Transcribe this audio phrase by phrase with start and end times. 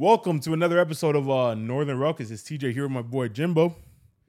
[0.00, 2.30] Welcome to another episode of uh, Northern Ruckus.
[2.30, 3.76] It's TJ here with my boy Jimbo.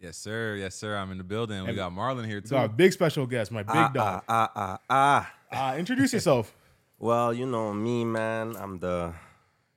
[0.01, 0.57] Yes, sir.
[0.59, 0.97] Yes, sir.
[0.97, 1.65] I'm in the building.
[1.65, 2.57] We got Marlon here It's too.
[2.57, 4.23] our big special guest, my big ah, dog.
[4.27, 5.71] Ah, ah, ah, ah.
[5.71, 6.53] Uh, introduce yourself.
[6.99, 8.57] Well, you know me, man.
[8.59, 9.13] I'm the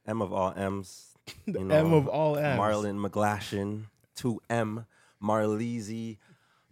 [0.04, 1.16] M of all M's.
[1.46, 2.58] You know, M of all M's.
[2.58, 3.84] Marlon McGlashan,
[4.18, 4.86] 2M,
[5.22, 6.18] Marleezy,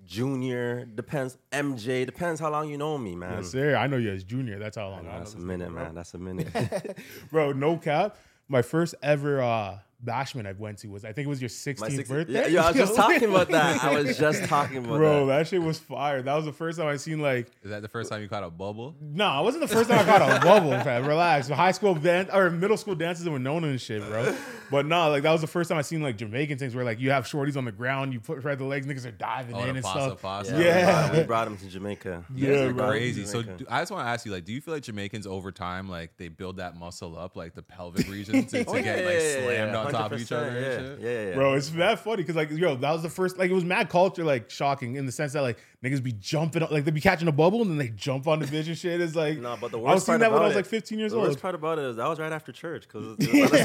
[0.04, 0.84] Junior.
[0.84, 1.38] Depends.
[1.52, 2.04] MJ.
[2.04, 3.36] Depends how long you know me, man.
[3.36, 3.76] Yes, sir.
[3.76, 4.58] I know you as Junior.
[4.58, 5.94] That's how long I know That's a minute, man.
[5.94, 6.98] That's a minute.
[7.30, 8.16] Bro, no cap.
[8.48, 11.80] My first ever uh, bashment I went to was I think it was your 16th
[11.80, 12.32] My 60 birthday.
[12.32, 13.82] Yeah, yeah, I was just talking about that.
[13.82, 15.18] I was just talking about Bro, that.
[15.18, 16.22] Bro, that shit was fire.
[16.22, 18.44] That was the first time I seen like Is that the first time you caught
[18.44, 18.96] a bubble?
[19.00, 21.06] No, it wasn't the first time I caught a bubble, fam.
[21.06, 21.48] Relax.
[21.48, 24.34] High school dance or middle school dances were known and shit, bro.
[24.72, 26.98] But no, like that was the first time I seen like Jamaican things where like
[26.98, 29.60] you have shorties on the ground, you put spread the legs, niggas are diving Oh,
[29.60, 30.22] in the and pasta, stuff.
[30.22, 30.52] pasta.
[30.54, 30.84] Yeah, we Yeah.
[30.84, 32.24] brought him- we brought him to Jamaica.
[32.34, 32.88] You guys Yeah, are bro.
[32.88, 33.26] crazy.
[33.26, 35.52] So do, I just want to ask you, like, do you feel like Jamaicans over
[35.52, 38.82] time, like, they build that muscle up, like the pelvic region, to, to Oh, yeah,
[38.82, 41.00] get yeah, like slammed yeah, on top of each other 100%, and shit?
[41.00, 41.34] Yeah, yeah, yeah.
[41.34, 43.88] Bro, it's that funny because like yo, that was the first like it was mad
[43.90, 47.00] culture like shocking in the sense that like niggas be jumping up, like they be
[47.00, 49.00] catching a bubble and then they jump on the bitch and shit.
[49.00, 50.66] It's like No, but the I worst was seeing part that when I was like
[50.66, 51.26] 15 years the old.
[51.28, 53.62] worst part about it is that was right after church because it was on a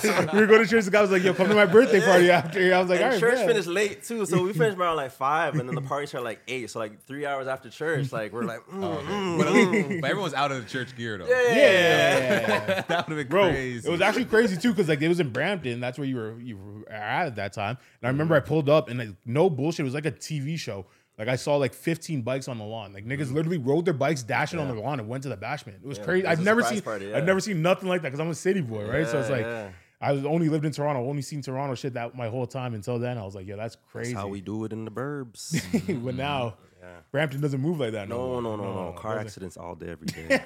[0.00, 0.32] Saturday.
[0.34, 0.84] we were going to church.
[0.84, 3.04] The guy was like, "Yo, come to my birthday party after." I was like, and
[3.06, 5.74] "All right, church bet." finished late too, so we finished around like five, and then
[5.74, 6.68] the party started like eight.
[6.70, 10.00] So like three hours after church, like we're like, mm, mm, But, mm.
[10.00, 11.26] but everyone's out of the church gear, though.
[11.26, 12.80] yeah, Yeah, yeah, yeah, yeah, yeah.
[12.88, 13.50] that would have been bro.
[13.50, 13.88] crazy.
[13.88, 15.80] It was actually crazy too because like it was in Brampton.
[15.80, 17.78] That's where you were you were at at that time.
[18.02, 19.80] And I remember I pulled up and like no bullshit.
[19.80, 20.86] It was like a TV show.
[21.20, 22.94] Like I saw like 15 bikes on the lawn.
[22.94, 23.34] Like niggas mm-hmm.
[23.34, 25.74] literally rode their bikes dashing on the lawn and went to the bashment.
[25.74, 26.26] It was Yeah, crazy.
[26.26, 28.88] I've never seen party, I've never seen nothing like that because I'm a city boy,
[28.88, 29.06] right?
[29.06, 29.68] so it's like yeah.
[30.00, 32.98] I was only lived in Toronto, only seen Toronto shit that my whole time until
[32.98, 33.18] then.
[33.18, 34.14] I was like, yeah, that's crazy.
[34.14, 35.62] That's how we do it in the burbs.
[36.04, 36.69] but now mm-hmm.
[37.10, 38.08] Brampton doesn't move like that.
[38.08, 38.42] No, more.
[38.42, 38.92] no, no, no.
[38.92, 39.26] Car doesn't.
[39.26, 40.40] accidents all day, every day.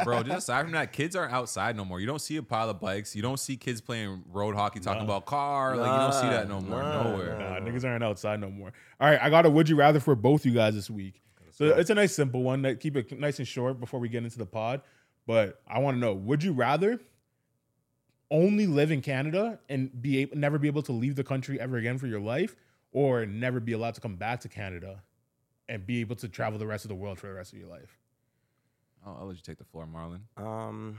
[0.04, 2.00] Bro, just aside from that, kids aren't outside no more.
[2.00, 3.14] You don't see a pile of bikes.
[3.14, 5.76] You don't see kids playing road hockey talking about car.
[5.76, 6.82] Like, you don't see that no more.
[6.82, 7.38] Nah, Nowhere.
[7.38, 8.72] Nah, niggas aren't outside no more.
[9.00, 11.20] All right, I got a would you rather for both you guys this week.
[11.50, 12.62] So it's a nice simple one.
[12.62, 14.80] That keep it nice and short before we get into the pod.
[15.26, 17.00] But I want to know: Would you rather
[18.30, 21.76] only live in Canada and be able, never be able to leave the country ever
[21.76, 22.54] again for your life,
[22.92, 25.02] or never be allowed to come back to Canada
[25.68, 27.68] and be able to travel the rest of the world for the rest of your
[27.68, 27.98] life?
[29.06, 30.20] Oh, I'll let you take the floor, Marlon.
[30.36, 30.98] um,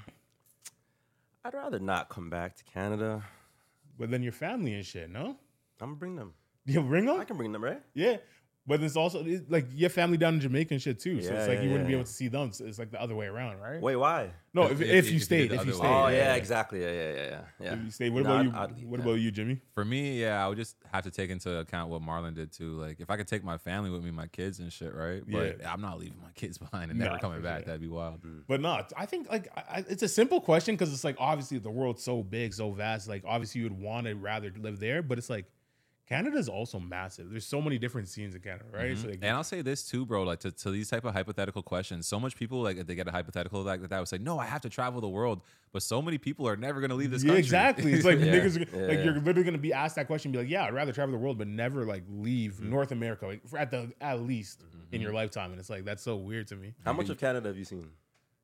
[1.44, 3.24] I'd rather not come back to Canada.
[3.97, 5.38] But then your family and shit, no?
[5.81, 6.34] I'm gonna bring them.
[6.66, 7.19] You bring them?
[7.19, 7.81] I can bring them, right?
[7.94, 8.18] Yeah.
[8.69, 11.22] But it's also it's like your family down in Jamaica and shit too.
[11.22, 12.52] So Yeah, it's like yeah, you wouldn't be able to see them.
[12.53, 13.81] So it's like the other way around, right?
[13.81, 14.30] Wait, why?
[14.53, 15.88] No, If- if, if- if, if you you did stayed, the if you other stayed.
[15.88, 15.94] way.
[15.94, 16.35] Oh yeah, yeah, yeah.
[16.35, 16.81] exactly.
[16.81, 17.74] Yeah, yeah, yeah, yeah.
[17.74, 18.13] If you stayed.
[18.13, 18.56] What No, about I'd- you?
[18.58, 19.06] I'd leave, what yeah.
[19.08, 19.59] about you, Jimmy?
[19.74, 22.74] For me, yeah, I would just have to take into account what Marlon did too.
[22.79, 25.24] Like, if I could take my family with me, my kids and shit, right?
[25.28, 25.72] But Yeah.
[25.74, 27.59] I'm not leaving my kids behind and Nah, never coming for back.
[27.62, 27.66] sure.
[27.66, 28.22] That'd be wild.
[28.24, 28.44] Mm.
[28.47, 31.58] But no, I think like I, I- it's a simple question because it's like obviously
[31.58, 33.08] the world's so big, so vast.
[33.09, 35.46] Like obviously you would want to rather live there, but it's like
[36.09, 37.30] Canada's also massive.
[37.30, 38.97] There's so many different scenes in Canada, right?
[38.97, 40.24] So like, And I'll say this too, bro.
[40.24, 43.08] Like to, to these type of hypothetical questions, so much people like if they get
[43.08, 46.02] a hypothetical like that, would say, "No, I have to travel the world." But so
[46.02, 47.40] many people are never gonna leave this yeah, country.
[47.40, 47.94] exactly.
[47.94, 49.03] It's like Yeah, niggas, yeah, like yeah.
[49.03, 51.38] you're literally gonna be asked that question, be like, yeah, I'd rather travel the world,
[51.38, 52.72] but never like leave Mm-hmm.
[52.72, 55.52] North America, like for- at the at least in your lifetime.
[55.52, 56.74] And it's like that's so weird to me.
[56.86, 57.88] How much of Canada have you seen?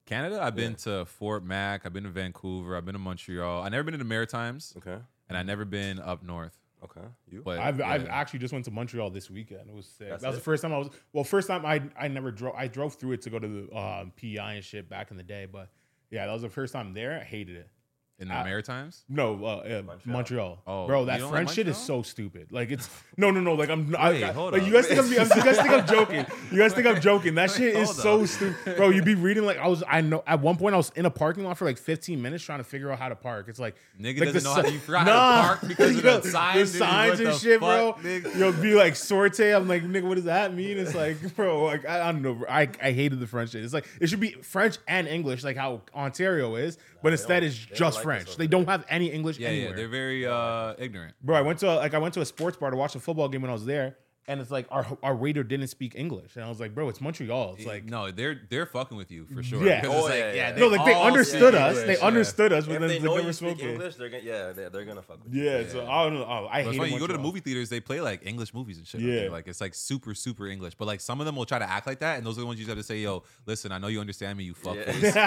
[0.05, 3.63] Canada, I've been to Fort Mac, I've been to Vancouver, I've been to Montreal.
[3.63, 4.97] I've never been to the Maritimes, Okay.
[5.27, 6.59] and I've never been up north.
[6.83, 7.07] Okay.
[7.31, 7.41] You?
[7.43, 9.69] But I've I've actually just went to Montreal this weekend.
[9.69, 10.09] It was sick.
[10.09, 10.39] That's that was it?
[10.39, 10.89] the first time I was.
[11.13, 12.55] Well, first time I I never drove.
[12.55, 15.23] I drove through it to go to the um, PI and shit back in the
[15.23, 15.47] day.
[15.51, 15.69] But
[16.11, 17.19] yeah, that was the first time there.
[17.19, 17.69] I hated it.
[18.17, 19.03] In the I- Maritimes.
[19.09, 19.47] No, uh,
[19.89, 20.61] uh, Montreal.
[20.65, 22.51] Oh, bro, that French like shit is so stupid.
[22.51, 23.53] Like it's no, no, no.
[23.55, 23.93] Like I'm.
[23.97, 24.67] I, Wait, I- hold like up.
[24.67, 25.11] you guys think I'm.
[25.11, 26.25] You guys think I'm joking.
[26.51, 27.35] You guys think I'm joking.
[27.35, 28.27] That shit is hold so up.
[28.27, 28.89] stupid, bro.
[28.89, 29.83] You'd be reading like I was.
[29.87, 32.43] I know at one point I was in a parking lot for like 15 minutes
[32.43, 33.47] trying to figure out how to park.
[33.49, 35.97] It's like Nigga like doesn't the know how to- you forgot how to park because
[35.97, 38.09] of the signs, The signs and the shit, fuck, bro.
[38.11, 38.35] nigga?
[38.37, 39.53] You'll be like sortie.
[39.53, 40.77] I'm like, nigga, what does that mean?
[40.77, 42.45] It's like, bro, like I, I don't know.
[42.47, 43.63] I I hated the French shit.
[43.65, 47.55] It's like it should be French and English, like how Ontario is, but instead it's
[47.57, 48.27] just like us French.
[48.29, 49.69] over They don't have any English Yeah, anywhere.
[49.71, 51.13] yeah, they're very uh, ignorant.
[51.21, 52.99] Bro, I went to a, like I went to a sports bar to watch a
[52.99, 56.35] football game when I was there, and it's like our our waiter didn't speak English,
[56.35, 57.55] and I was like, bro, it's Montreal.
[57.57, 59.63] It's like no, they're they're fucking with you for sure.
[59.65, 59.81] Yeah.
[59.81, 60.55] because Oh, it's like, yeah, yeah, yeah.
[60.59, 61.77] no, like they understood us.
[61.77, 62.07] English, They yeah.
[62.07, 63.69] understood us, but If then they they know never you speak spoke.
[63.69, 65.43] English, they're gonna yeah, they're, they're gonna fuck with you.
[65.43, 66.25] Yeah, so I don't know.
[66.25, 68.53] Oh, I But hate funny, you go to the movie theaters, they play like English
[68.53, 69.01] movies and shit.
[69.01, 69.21] Yeah.
[69.23, 69.29] Yeah.
[69.29, 70.75] Like it's like super, super English.
[70.75, 72.47] But like some of them will try to act like that, and those are the
[72.47, 74.75] ones you just have to say, yo, listen, I know you understand me, you fuck
[74.75, 74.91] Yeah.
[74.91, 75.01] face.
[75.13, 75.21] Go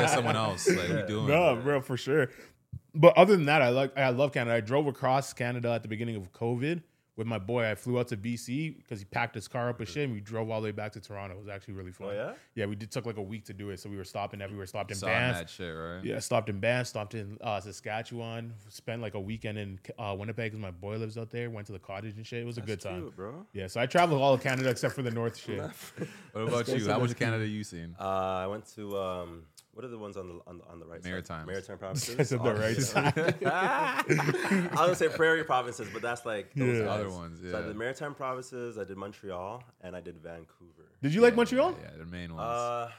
[0.00, 0.68] get someone else.
[0.68, 1.26] Like we doing.
[1.28, 2.30] No, bro, for sure.
[2.94, 4.56] But other than that, I like I love Canada.
[4.56, 6.82] I drove across Canada at the beginning of COVID
[7.18, 7.68] with my boy.
[7.68, 10.20] I flew out to BC because he packed his car up with shit, and we
[10.20, 11.34] drove all the way back to Toronto.
[11.34, 12.06] It was actually really fun.
[12.10, 12.32] Oh, yeah?
[12.54, 12.66] yeah.
[12.66, 14.64] We did took like a week to do it, so we were stopping everywhere.
[14.66, 15.36] Stopped in Saw Banff.
[15.36, 16.02] that shit, right?
[16.02, 20.52] Yeah, stopped in Banff, stopped in uh, Saskatchewan, spent like a weekend in uh, Winnipeg
[20.52, 21.50] because my boy lives out there.
[21.50, 22.40] Went to the cottage and shit.
[22.40, 23.02] It was a good time.
[23.02, 23.44] cute, bro.
[23.52, 25.58] Yeah, so I traveled all of Canada except for the north shit.
[26.32, 26.86] What about you?
[26.86, 27.96] How much of Canada you seen?
[27.98, 29.42] Uh, I went to um,
[29.78, 31.28] what are the ones on the on the, on the right Maritimes.
[31.28, 31.46] side?
[31.46, 32.16] Maritime provinces.
[32.18, 33.36] I said the right side.
[33.46, 36.84] I was gonna say prairie provinces, but that's like those Yeah.
[36.86, 37.00] guys.
[37.04, 37.66] Other ones, So I yeah.
[37.68, 38.76] did Maritime provinces.
[38.76, 40.88] I did Montreal, and I did Vancouver.
[41.00, 41.76] Did you like Montreal?
[41.80, 42.42] Yeah, the main ones.
[42.44, 42.90] Uh,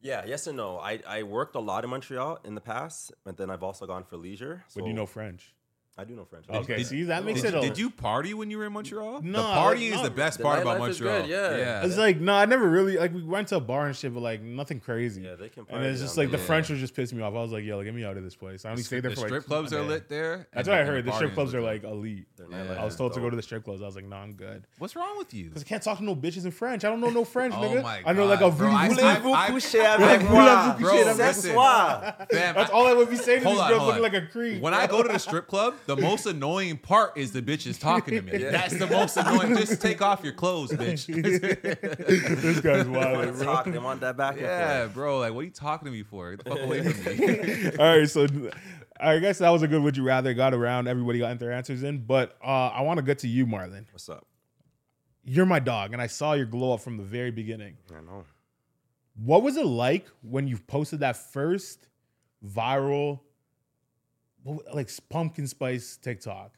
[0.00, 0.78] yeah, yes and no.
[0.78, 4.04] I, I worked a lot in Montreal in the past, but then I've also gone
[4.04, 4.64] for leisure.
[4.68, 5.54] So But you know French.
[5.96, 6.46] I do know French.
[6.50, 7.58] Okay, did- see that makes did, it.
[7.58, 9.22] A, did you party when you were in Montreal?
[9.22, 11.20] No, the party like, is the best The part about Montreal.
[11.20, 11.56] good, yeah.
[11.56, 11.86] yeah.
[11.86, 13.14] It's like no, I never really like.
[13.14, 15.22] We went to a bar and shit, but like nothing crazy.
[15.22, 16.46] Yeah, they can And it's just down like the there.
[16.46, 17.32] French was just pissing me off.
[17.32, 18.64] I was like, yo, like, get me out of this place.
[18.64, 20.48] I only stayed there the for like strip clubs a are lit there.
[20.52, 20.98] That's what I heard.
[20.98, 22.26] and The strip clubs are like elite.
[22.36, 22.80] Their Yeah.
[22.80, 23.80] I was told to go to the strip clubs.
[23.80, 24.66] I was like, nah, I'm good.
[24.78, 25.44] What's wrong with you?
[25.44, 26.84] Because I can't talk to no bitches in French.
[26.84, 28.02] I don't know no French, Oh nigga.
[28.04, 29.32] I know like a God, bro, I- voulez-vous.
[29.32, 30.76] I- Voulez-vous coucher avec moi?
[30.80, 31.54] Bro, Ce listen.
[32.30, 34.60] That's all I would be saying to these girls looking like a creep.
[34.60, 38.14] When I go to the strip club, the most annoying part is the bitches talking
[38.14, 38.42] to me.
[38.42, 38.50] Yeah.
[38.50, 39.56] That's the most annoying.
[39.56, 41.06] Just take off your clothes, bitch.
[42.40, 43.44] this guy's They wild, want to bro.
[43.44, 43.64] talk.
[43.66, 45.18] They want that back yeah, bro.
[45.18, 46.34] Like, what are you talking to me for?
[46.34, 47.70] Get the fuck away from me.
[47.78, 48.26] All right, so
[49.00, 50.34] I guess that was a good would you rather.
[50.34, 50.88] Got around.
[50.88, 52.04] Everybody got their answers in.
[52.04, 53.86] But uh, I want to get to you, Marlon.
[53.92, 54.26] What's up?
[55.24, 57.76] You're my dog, and I saw your glow up from the very beginning.
[57.90, 58.24] I know.
[59.16, 61.88] What was it like when you posted that first
[62.44, 63.20] viral,
[64.44, 66.52] like pumpkin spice TikTok?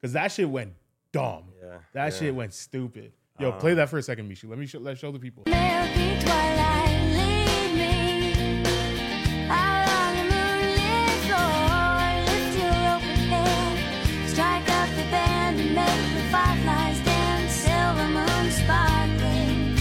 [0.00, 0.72] Because that shit went
[1.12, 1.44] dumb.
[1.62, 1.78] Yeah.
[1.92, 2.18] That yeah.
[2.18, 3.12] shit went stupid.
[3.38, 4.48] Yo, Um, play that for a second, Mishi.
[4.48, 5.44] Let me show, let's show the people.
[5.46, 8.62] Milky twilight, lead me.
[9.48, 16.14] Out on the moonlit floor, lift your open hand, strike up the band and make
[16.14, 19.76] the fireflies dance, silver moon sparkling.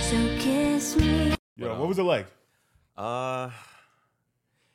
[0.00, 1.34] So kiss me.
[1.56, 2.26] Yo, what was it like?
[2.96, 3.50] Uh,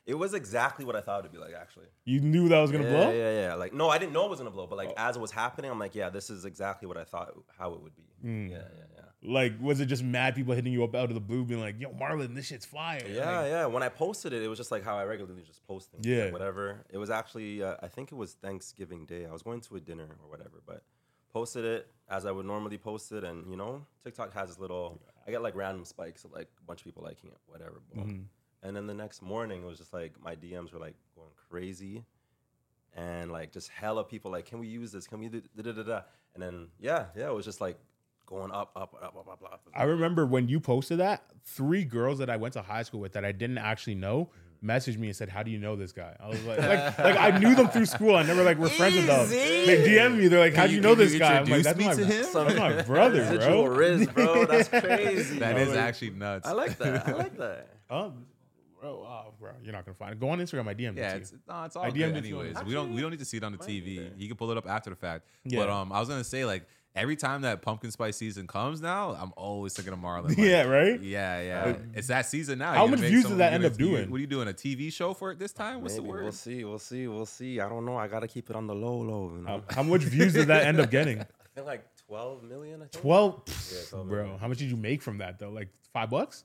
[0.04, 1.54] it was exactly what I thought it'd be like.
[1.54, 1.86] Actually.
[2.04, 3.08] You knew that was gonna yeah, blow?
[3.08, 3.12] Oh.
[3.12, 3.54] Yeah, yeah.
[3.54, 5.70] Like, no, I didn't know it was gonna blow, but like as it was happening,
[5.70, 8.02] I'm like, yeah, this is exactly what I thought how it would be.
[8.22, 8.46] Hmm.
[8.48, 9.02] Yeah, yeah, yeah.
[9.24, 11.80] Like, was it just mad people hitting you up out of the blue, being like,
[11.80, 13.00] "Yo, Marlon, this shit's fire"?
[13.08, 13.66] Yeah, Like, yeah.
[13.66, 16.04] When I posted it, it was just like how I regularly just post things.
[16.04, 16.24] Yeah.
[16.24, 16.84] like, whatever.
[16.90, 19.26] It was actually, uh, I think it was Thanksgiving Day.
[19.26, 20.82] I was going to a dinner or whatever, but
[21.32, 25.00] posted it as I would normally post it, and you know, TikTok has this little.
[25.24, 27.80] I get like random spikes of like a bunch of people liking it, whatever.
[27.94, 28.04] Boom.
[28.04, 28.22] Mm-hmm.
[28.62, 32.04] And then the next morning, it was just like my DMs were like going crazy,
[32.94, 35.06] and like just hella people like, can we use this?
[35.06, 36.00] Can we do da da da da?
[36.34, 37.76] And then yeah, yeah, it was just like
[38.26, 39.60] going up, up, up, up, up, up.
[39.74, 43.12] I remember when you posted that, three girls that I went to high school with
[43.12, 44.30] that I didn't actually know
[44.64, 47.16] messaged me and said, "How do you know this guy?" I was like, like, like
[47.18, 48.14] I knew them through school.
[48.16, 49.28] I never like we're friends with them.
[49.28, 50.28] They DM me.
[50.28, 51.86] They're like, "How do you you- know can you this guy?" I'm like, "That's me
[51.86, 52.26] my, to him?
[52.32, 54.46] that's my brother, bro." Riz, bro.
[54.46, 55.38] That's crazy.
[55.40, 55.62] That bro.
[55.62, 56.46] is actually nuts.
[56.48, 57.08] I like that.
[57.08, 57.68] I like that.
[57.90, 58.24] Um,
[58.82, 60.20] bro, oh, bro, you're not gonna find it.
[60.20, 60.68] Go on Instagram.
[60.68, 61.38] I DM Yeah, it it's you.
[61.48, 62.64] no, it's all I good DM'd it to you anyways.
[62.64, 63.96] We don't we don't need to see it on the TV.
[63.96, 64.10] there.
[64.16, 65.26] You can pull it up after the fact.
[65.44, 65.60] Yeah.
[65.60, 69.12] But um, I was gonna say like every time that pumpkin spice season comes now,
[69.18, 70.28] I'm always thinking of Marlon.
[70.28, 71.00] Like, Yeah, right?
[71.00, 71.76] Yeah, yeah.
[71.94, 72.74] it's that season now.
[72.74, 74.10] How You're much views some- did that end up you- doing?
[74.10, 74.46] What are you doing?
[74.48, 75.80] A TV show for it this time?
[75.80, 76.22] What's Maybe the word?
[76.24, 76.64] we'll see.
[76.64, 77.06] We'll see.
[77.08, 77.60] We'll see.
[77.60, 77.96] I don't know.
[77.96, 79.32] I gotta keep it on the low, low.
[79.34, 79.62] You know?
[79.70, 81.20] How, how much views did that end up getting?
[81.20, 81.24] I
[81.54, 82.76] think like 12 million.
[82.82, 82.92] I think.
[82.92, 84.22] Twelve, Yeah, 12 bro.
[84.24, 84.38] million.
[84.38, 85.50] How much did you make from that though?
[85.50, 86.44] Like five bucks?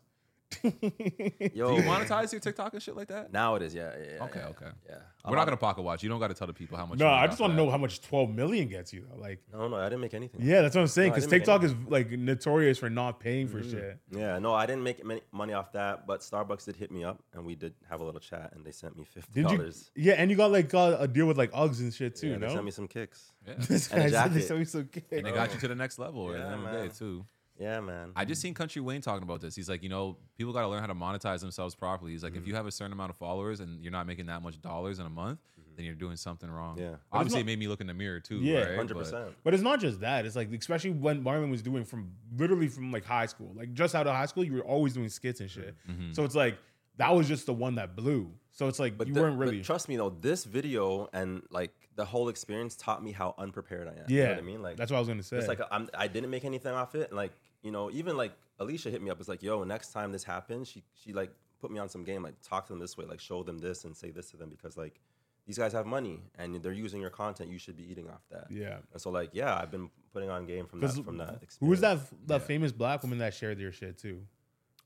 [0.64, 0.70] Yo,
[1.76, 3.34] Do you monetize your TikTok and shit like that?
[3.34, 3.74] Now it is.
[3.74, 3.92] Yeah.
[3.98, 4.66] yeah, yeah Okay, yeah, okay.
[4.88, 4.96] Yeah.
[5.28, 6.04] We're not gonna pocket watch.
[6.04, 7.00] You don't got to tell the people how much.
[7.00, 9.06] No, I just want to know how much twelve million gets you.
[9.10, 9.20] Though.
[9.20, 10.40] Like, No, no, I didn't make anything.
[10.42, 11.12] yeah, that's what I'm saying.
[11.12, 14.00] Because didn't TikTok is like notorious for not paying for shit.
[14.10, 17.22] Yeah, no, I didn't make many money off that, but Starbucks did hit me up
[17.34, 19.92] and we did have a little chat and they sent me fifty dollars.
[19.96, 22.30] Yeah, and you got like uh, a deal with like Uggs and shit too.
[22.30, 23.34] Yeah, they no, sent me some kicks.
[23.46, 23.56] Yeah.
[23.60, 25.08] this and a guy they sent me some kick.
[25.12, 26.86] And they got you to the next level at Yeah, the end of the day
[26.86, 26.92] man.
[26.92, 27.26] too.
[27.60, 28.12] Yeah, man.
[28.16, 29.56] I just seen Country Wayne talking about this.
[29.56, 32.12] He's like, you know, people got to learn how to monetize themselves properly.
[32.12, 32.42] He's like, Mm-hmm.
[32.42, 35.00] if you have a certain amount of followers and you're not making that much dollars
[35.00, 35.40] in a month,
[35.76, 36.76] then you're doing something wrong.
[36.78, 36.84] Mm-hmm.
[36.92, 36.96] Yeah.
[37.12, 38.38] Obviously, not- it made me look in the mirror too.
[38.38, 38.76] Yeah, right?
[38.76, 39.30] hundred But- percent.
[39.44, 40.26] But it's not just that.
[40.26, 43.96] It's like especially when Marlon was doing from literally from like high school, like just
[43.96, 45.76] out of high school, you were always doing skits and shit.
[45.90, 46.14] Mm-hmm.
[46.14, 46.58] So it's like
[46.98, 48.32] that was just the one that blew.
[48.52, 49.62] So it's like But you the- weren't but really.
[49.62, 53.92] trust me though, this video and like the whole experience taught me how unprepared I
[53.92, 53.98] am.
[54.08, 55.38] you know yeah, what I mean, like that's what I was gonna say.
[55.38, 57.12] It's like I'm, I didn't make anything off it.
[57.14, 59.20] Like you know, even like Alicia hit me up.
[59.20, 62.24] It's like, yo, next time this happens, she she like put me on some game.
[62.24, 63.06] Like talk to them this way.
[63.06, 65.00] Like show them this and say this to them because like
[65.46, 67.50] these guys have money and they're using your content.
[67.50, 68.48] You should be eating off that.
[68.50, 68.78] yeah.
[68.92, 71.40] And so like yeah, I've been putting on game from that from that.
[71.42, 71.58] Experience.
[71.60, 72.00] Who was that?
[72.28, 74.22] That famous black woman that shared your shit too?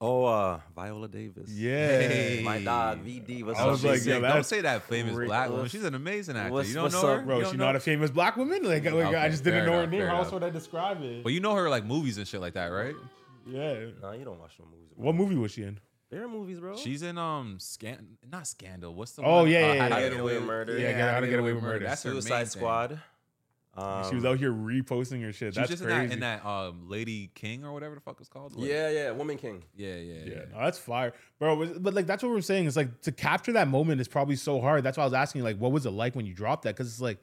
[0.03, 1.49] Oh, uh, Viola Davis.
[1.51, 1.87] Yeah.
[1.99, 2.41] Hey.
[2.43, 3.43] My dog, VD.
[3.45, 4.05] What's I up, was like, VD?
[4.07, 5.27] yo, Yo, that's don't say that famous great.
[5.27, 5.67] black woman.
[5.67, 6.51] She's an amazing actor.
[6.51, 7.75] what's- you don't what's know up, her, Bro, You she's don't know?
[7.75, 8.63] a famous black woman.
[8.63, 10.07] Like, like, I just didn't fair know her name.
[10.07, 11.23] How else would I describe it?
[11.23, 12.95] But you know her like movies and shit like that, right?
[13.47, 13.85] yeah.
[14.01, 14.89] Nah, you don't watch no movies.
[14.97, 15.05] Bro.
[15.05, 15.79] What movie was she in?
[16.09, 16.75] There are movies, bro.
[16.75, 18.93] She's in um scan not scandal.
[18.95, 19.49] What's the Oh, one?
[19.51, 20.09] yeah, Uh, yeah, How to yeah.
[20.09, 20.77] Get Away with Murder.
[20.77, 21.85] Yeah, How to Get Away with Murder.
[21.85, 22.49] That's her Suicide.
[22.49, 22.99] Squad.
[23.77, 25.53] Um, she was out here reposting her shit.
[25.53, 26.13] She was That's just crazy.
[26.13, 28.53] in that, in that um Lady King or whatever the fuck it's called.
[28.55, 29.63] Like- Yeah, yeah, Woman King.
[29.77, 30.25] yeah, yeah, yeah.
[30.25, 31.55] Yeah, no, that's fire, bro.
[31.55, 32.67] But but, like that's what we're saying.
[32.67, 34.83] It's like to capture that moment is probably so hard.
[34.83, 36.75] That's why I was asking, like, what was it like when you dropped that?
[36.75, 37.19] Because it's like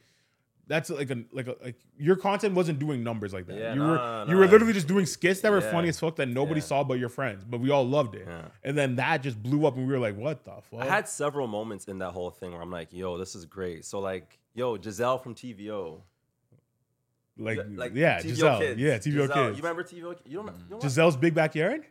[0.68, 3.56] that's like a like a like your content wasn't doing numbers like that.
[3.58, 3.88] Yeah, you nah,
[4.24, 4.40] were you nah.
[4.40, 5.70] were literally just doing skits that were Yeah.
[5.70, 6.66] funny as fuck that nobody Yeah.
[6.66, 8.24] saw but your friends, but we all loved it.
[8.26, 8.48] Yeah.
[8.64, 10.80] And then that just blew up, and we were like, what the fuck?
[10.80, 13.84] I had several moments in that whole thing where I'm like, yo, this is great.
[13.84, 16.00] So like, yo, Gisele from TVO.
[17.38, 18.80] Like, like yeah, TVO Gisele, Kids.
[18.80, 19.56] yeah, TVO Gisele, kids.
[19.58, 19.94] You remember TVO?
[19.94, 21.82] You don't, you don't watch- Gisele's big backyard.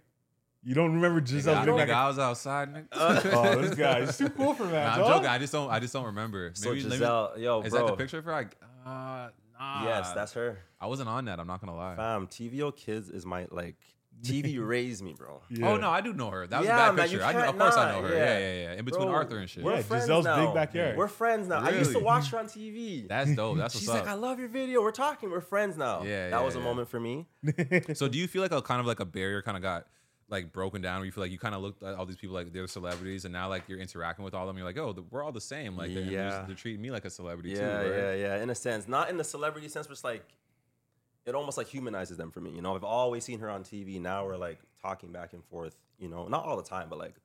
[0.63, 1.89] You don't remember Nigga, Gisele's I, big backyard?
[1.91, 2.73] I was outside.
[2.73, 2.87] Nigga.
[2.91, 4.97] oh, this guy is too cool for that.
[4.97, 5.27] Nah, I'm joking.
[5.27, 5.69] I just don't.
[5.69, 6.51] I just don't remember.
[6.53, 7.79] So Maybe, let me- Gisele, yo, is bro.
[7.85, 8.31] that the picture for?
[8.31, 9.83] Like, I, uh, nah.
[9.85, 10.57] Yes, that's her.
[10.81, 11.39] I wasn't on that.
[11.39, 11.95] I'm not gonna lie.
[11.95, 13.77] Fam, TVO Kids is my like
[14.23, 15.41] TV raised me, bro.
[15.49, 15.69] Yeah.
[15.69, 16.47] Oh no, I do know her.
[16.47, 17.23] That was Yeah, a bad man, picture.
[17.23, 18.09] I, do- of can't course I know her.
[18.13, 18.15] yeah.
[18.15, 18.79] Yeah, yeah, yeah.
[18.79, 19.63] In between Bro, Arthur and shit.
[19.63, 20.45] We're Yeah, friends Gisele's now.
[20.45, 20.97] big backyard.
[20.97, 21.59] We're friends now.
[21.59, 23.07] I used to watch her on TV.
[23.07, 23.57] That's dope.
[23.57, 24.01] That's what's She's up.
[24.05, 24.81] like, I love your video.
[24.81, 25.29] We're talking.
[25.29, 26.03] We're friends now.
[26.03, 27.27] Yeah, that yeah, was a moment for me.
[27.93, 29.85] So do you feel like a kind of like a barrier kind of got
[30.29, 32.33] like broken down where you feel like you kind of looked at all these people
[32.35, 34.91] like they're celebrities and now like you're interacting with all of them you're like oh
[34.91, 36.29] the, we're all the same like they're, they're, Yeah.
[36.31, 37.97] just- they're treating me like a celebrity Yeah, too right?
[37.97, 38.43] yeah, yeah.
[38.43, 40.25] In a sense, not in the celebrity sense, but it's like
[41.27, 42.49] it almost like humanizes them for me.
[42.51, 44.01] You know, I've always seen her on TV.
[44.01, 45.75] Now we're like talking back and forth.
[45.99, 47.15] You know, not all the time, but like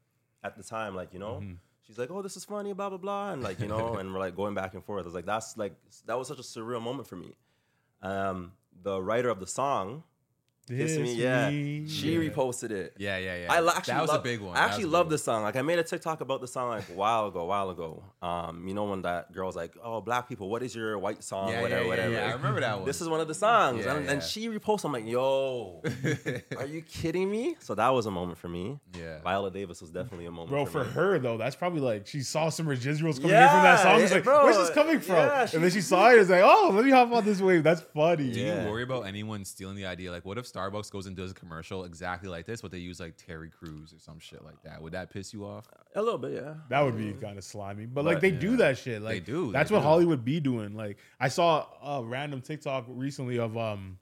[0.45, 1.53] at the time, like you know, Mm-hmm.
[1.87, 4.19] she's like, "Oh, this is funny," blah blah blah, and like you know, and we're
[4.21, 5.03] like going back and forth.
[5.03, 5.75] I was like, that's like
[6.07, 7.35] that was such a surreal moment for me.
[8.03, 10.03] Um, the writer of the song,
[10.69, 12.31] Kiss Me, yeah, she Yeah.
[12.31, 12.95] reposted it.
[12.97, 14.85] yeah yeah yeah I lo- actually that was love, a big one I That actually
[14.85, 15.43] love big this song.
[15.43, 18.05] Like I made a TikTok about the song like a while ago, a while ago.
[18.23, 21.49] Um, you know when that girl's like, "Oh, black people, what is your white song?"
[21.49, 22.15] Yeah, whatever, yeah, yeah, whatever.
[22.15, 22.29] yeah.
[22.29, 22.87] I remember that one.
[22.87, 24.13] This is one of the songs, Yeah, and, yeah.
[24.13, 24.85] and she reposted.
[24.85, 25.83] I'm like, "Yo,
[26.57, 28.79] are you kidding me?" So that was a moment for me.
[28.97, 29.21] Yeah.
[29.23, 30.91] Viola Davis was definitely a moment, Bro, for, for me.
[30.93, 34.01] her though, that's probably like she saw some residuals coming in from that song.
[34.01, 35.17] It's yeah, like, bro, where's this coming from?
[35.17, 36.19] yeah, and then she- she saw it.
[36.21, 37.65] It's like, oh, let me hop on this wave.
[37.65, 38.31] That's funny.
[38.31, 38.65] Do Yeah.
[38.65, 40.11] you worry about anyone stealing the idea?
[40.13, 43.01] Like, what if Starbucks goes and does a commercial exactly like this, but they use
[43.01, 44.83] like Terry Crews or some shit like that?
[44.83, 45.67] Would that piss you off?
[45.95, 46.55] a little bit, yeah.
[46.69, 48.57] That would be kind of slimy, but like But, they do yeah.
[48.57, 49.03] that shit.
[49.03, 49.85] Like do, they That's what do.
[49.85, 50.75] Hollywood be doing.
[50.75, 53.99] Like I saw a random TikTok recently of um,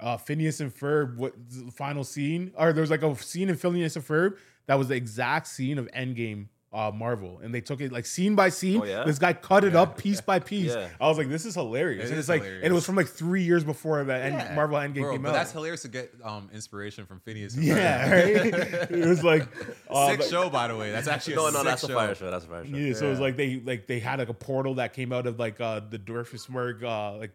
[0.00, 1.16] uh, Phineas and Ferb.
[1.16, 2.52] What the final scene?
[2.56, 5.86] Or there's like a scene in Phineas and Ferb that was the exact scene of
[5.92, 6.46] Endgame.
[6.74, 8.80] Uh, Marvel and they took it like scene by scene.
[8.80, 9.04] Oh, yeah?
[9.04, 10.72] This guy cut it up piece by piece.
[10.74, 10.88] Yeah.
[10.98, 12.64] I was like, "This is hilarious." It and it's like, hilarious.
[12.64, 15.28] and it was from like three years before the end, Marvel Endgame Bro, came but
[15.28, 15.32] out.
[15.34, 17.54] that's hilarious to get um, inspiration from Phineas.
[17.56, 18.52] and yeah, Ferb.
[18.80, 18.90] right.
[18.90, 19.46] it was like
[19.90, 20.90] uh, sick but- show, by the way.
[20.92, 22.30] That's actually a No, no, sick that's a fire show.
[22.30, 22.74] That's a fire show.
[22.74, 25.26] Yeah, so it was like they like they had like a portal that came out
[25.26, 27.32] of like uh the Doofenshmirtz uh like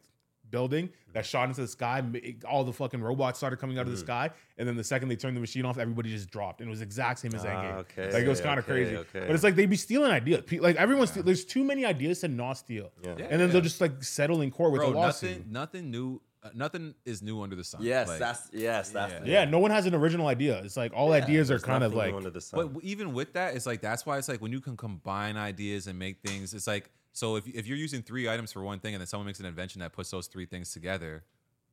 [0.51, 2.03] building that shot into the sky.
[2.47, 3.93] All the fucking robots started coming out Mm-hmm.
[3.93, 6.61] of the sky, and then the second they turned the machine off, everybody just dropped,
[6.61, 7.73] and it was exact same as Ah, Endgame.
[7.79, 8.95] okay, like it was kind of crazy.
[8.97, 9.21] okay.
[9.21, 10.43] But it's like they'd be stealing ideas.
[10.59, 13.15] Like everyone's steal- there's too many ideas to not steal, Yeah.
[13.17, 13.47] Yeah, and then yeah.
[13.53, 15.29] they'll just like settle in court with Bro, a lawsuit.
[15.47, 16.21] nothing, nothing new.
[16.43, 17.81] Uh, nothing is new under the sun.
[17.81, 19.19] yes, Like, that's yes, that's Yeah.
[19.21, 20.59] the- Yeah, no one has an original idea.
[20.63, 22.73] It's like all ideas are kind of like new under the sun.
[22.73, 25.87] But even with that, it's like that's why it's like when you can combine ideas
[25.87, 26.53] and make things.
[26.53, 29.25] It's like so if if you're using three items for one thing and then someone
[29.25, 31.23] makes an invention that puts those three things together,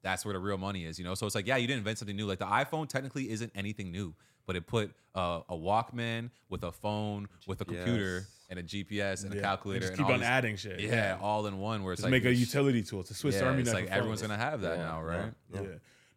[0.02, 0.98] that's where the real money is.
[0.98, 2.26] You know, so it's like yeah, you didn't invent something new.
[2.26, 4.14] Like the iPhone technically isn't anything new,
[4.46, 8.26] but it put uh, a Walkman with a phone with a computer GPS.
[8.50, 10.80] and a GPS and yeah, a calculator Just and keep all on these- adding shit.
[10.80, 11.84] Yeah, all in one.
[11.84, 13.00] Where it's just like make a utility tool.
[13.00, 13.82] It's a Swiss Yeah, Army it's knife.
[13.82, 14.30] like everyone's phones.
[14.32, 15.16] gonna have that Yeah, now, yeah.
[15.16, 15.32] right?
[15.54, 15.60] Yeah.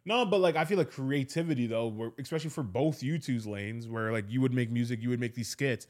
[0.06, 4.24] No, but like I feel like creativity though, especially for both YouTube's lanes, where like
[4.30, 5.86] you would make music, you would make these skits.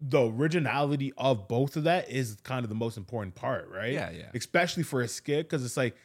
[0.00, 3.92] The originality of both of that is kind of the most important part, right?
[3.92, 4.30] Yeah, yeah.
[4.34, 5.96] Especially for a skit, because it's like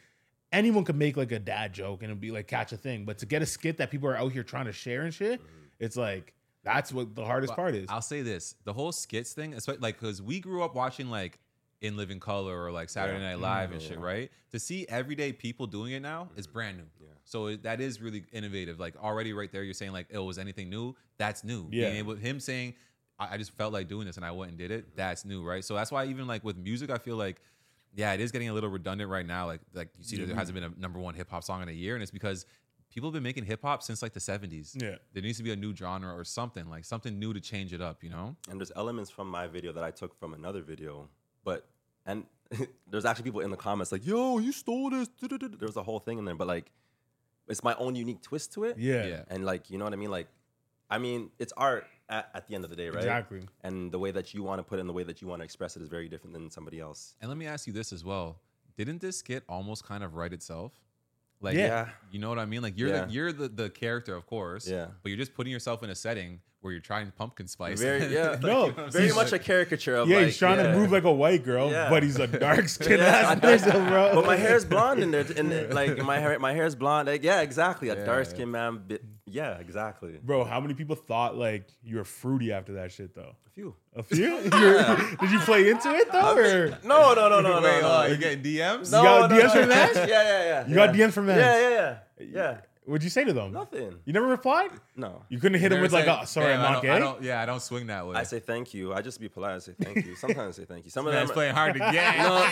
[0.54, 3.18] anyone could make like a dad joke and it'd be like catch a thing, but
[3.18, 5.66] to get a skit that people are out here trying to share and shit, mm-hmm.
[5.78, 7.86] it's like that's what the hardest Well, part is.
[7.90, 11.38] I'll say this: the whole skits thing, especially like because we grew up watching like
[11.82, 13.30] In Living Color or like Saturday Yeah.
[13.30, 13.90] Night Live and mm-hmm.
[13.90, 14.30] shit, right?
[14.52, 16.54] To see everyday people doing it now is mm-hmm.
[16.54, 16.84] brand new.
[17.00, 17.08] Yeah.
[17.24, 18.80] So that is really innovative.
[18.80, 21.68] Like already right there, you're saying like, "Oh, was anything new?" That's new.
[21.70, 21.90] Yeah.
[21.90, 22.74] Being able, him saying,
[23.18, 25.42] I, "I just felt like doing this and I went and did it." That's new,
[25.42, 25.64] right?
[25.64, 27.40] So that's why even like with music, I feel like.
[27.96, 29.46] Yeah, it is getting a little redundant right now.
[29.46, 30.38] Like, like you see, that there mm-hmm.
[30.40, 32.44] hasn't been a number one hip hop song in a year, and it's because
[32.94, 34.80] people have been making hip hop since like the '70s.
[34.80, 34.96] Yeah.
[35.12, 37.80] there needs to be a new genre or something, like something new to change it
[37.80, 38.02] up.
[38.02, 38.36] You know?
[38.50, 41.08] and there's elements from my video that I took from another video,
[41.44, 41.66] but
[42.06, 42.24] and
[42.90, 46.18] there's actually people in the comments like, "Yo, you stole this." There's a whole thing
[46.18, 46.70] in there, but like,
[47.48, 48.78] it's my own unique twist to it.
[48.78, 49.06] yeah.
[49.06, 49.22] Yeah.
[49.28, 50.10] and like, you know what I mean?
[50.10, 50.28] Like,
[50.90, 52.98] I mean, it's art at, at the end of the day, right?
[52.98, 53.42] Exactly.
[53.62, 55.40] And the way that you want to put it and the way that you want
[55.40, 57.14] to express it is very different than somebody else.
[57.20, 58.36] And let me ask you this as well:
[58.76, 60.72] Didn't this skit almost kind of write itself?
[61.40, 61.66] Like, Yeah.
[61.66, 61.88] Yeah.
[62.10, 62.62] you know what I mean?
[62.62, 63.04] Like, you're Yeah.
[63.04, 64.66] the, you're the, the character, of course.
[64.66, 64.86] Yeah.
[65.02, 67.78] But you're just putting yourself in a setting where you're trying pumpkin spice.
[67.80, 68.38] Very, yeah.
[68.40, 70.72] No, very he's- much a caricature of Yeah, like, he's trying yeah.
[70.72, 71.90] to move like a white girl, Yeah.
[71.90, 73.32] but he's a dark skinned Yeah.
[73.32, 74.12] ass person, bro.
[74.14, 77.08] But my hair is blonde in there, and it- like my hair, my hair's blonde.
[77.08, 77.90] Like, yeah, exactly.
[77.90, 78.04] A Yeah.
[78.06, 78.82] dark skinned man.
[78.86, 79.02] Bit,
[79.34, 80.20] yeah, exactly.
[80.22, 83.34] Bro, how many people thought like you were fruity after that shit though?
[83.46, 83.74] A few.
[83.96, 84.38] A few?
[84.58, 86.36] You're- did you play into it though?
[86.36, 86.68] Or?
[86.84, 87.88] No, no, no, no, no, Wait, no.
[87.88, 88.92] uh, you getting DMs?
[88.92, 89.74] no, got no, DMs no, from no.
[89.74, 89.94] Nash?
[89.96, 90.66] Yeah, yeah, yeah.
[90.68, 90.86] You yeah.
[90.86, 91.36] got DMs from Nash?
[91.38, 92.56] Yeah, yeah, yeah, yeah.
[92.86, 93.50] What'd you say to them?
[93.52, 93.98] Nothing.
[94.04, 94.68] You never replied?
[94.94, 95.22] No.
[95.30, 97.00] You couldn't hit him with like, oh, sorry, I'm not don't- I gay?
[97.00, 98.14] don't- yeah, I don't swing that way.
[98.16, 98.92] I say thank you.
[98.92, 99.52] I just be polite.
[99.54, 100.14] I say thank you.
[100.16, 100.90] Sometimes I say thank you.
[100.90, 101.34] Some of Man's them.
[101.34, 102.18] playing hard to get.
[102.18, 102.46] No,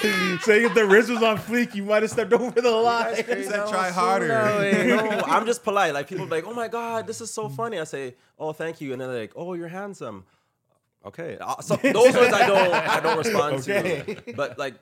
[0.42, 3.14] Saying if the wrist was on fleek, you might have stepped over the line.
[3.16, 4.28] said no, try harder.
[4.88, 5.94] No, I'm just polite.
[5.94, 7.78] Like people be like, oh my god, this is so funny.
[7.78, 10.24] I say, oh thank you, and then they're like, oh you're handsome.
[11.06, 14.02] Okay, Uh, so those words I don't I don't respond Okay.
[14.26, 14.32] to.
[14.34, 14.74] But like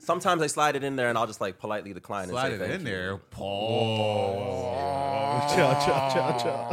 [0.00, 2.28] sometimes I slide it in there, and I'll just like politely decline.
[2.28, 2.92] Slide and say it thank in you.
[2.92, 3.16] there.
[3.30, 4.34] Paul.
[5.54, 6.64] chill, chill, chill, chill.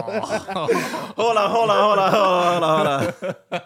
[1.16, 3.62] Hold on, hold on, hold on, hold on, hold on.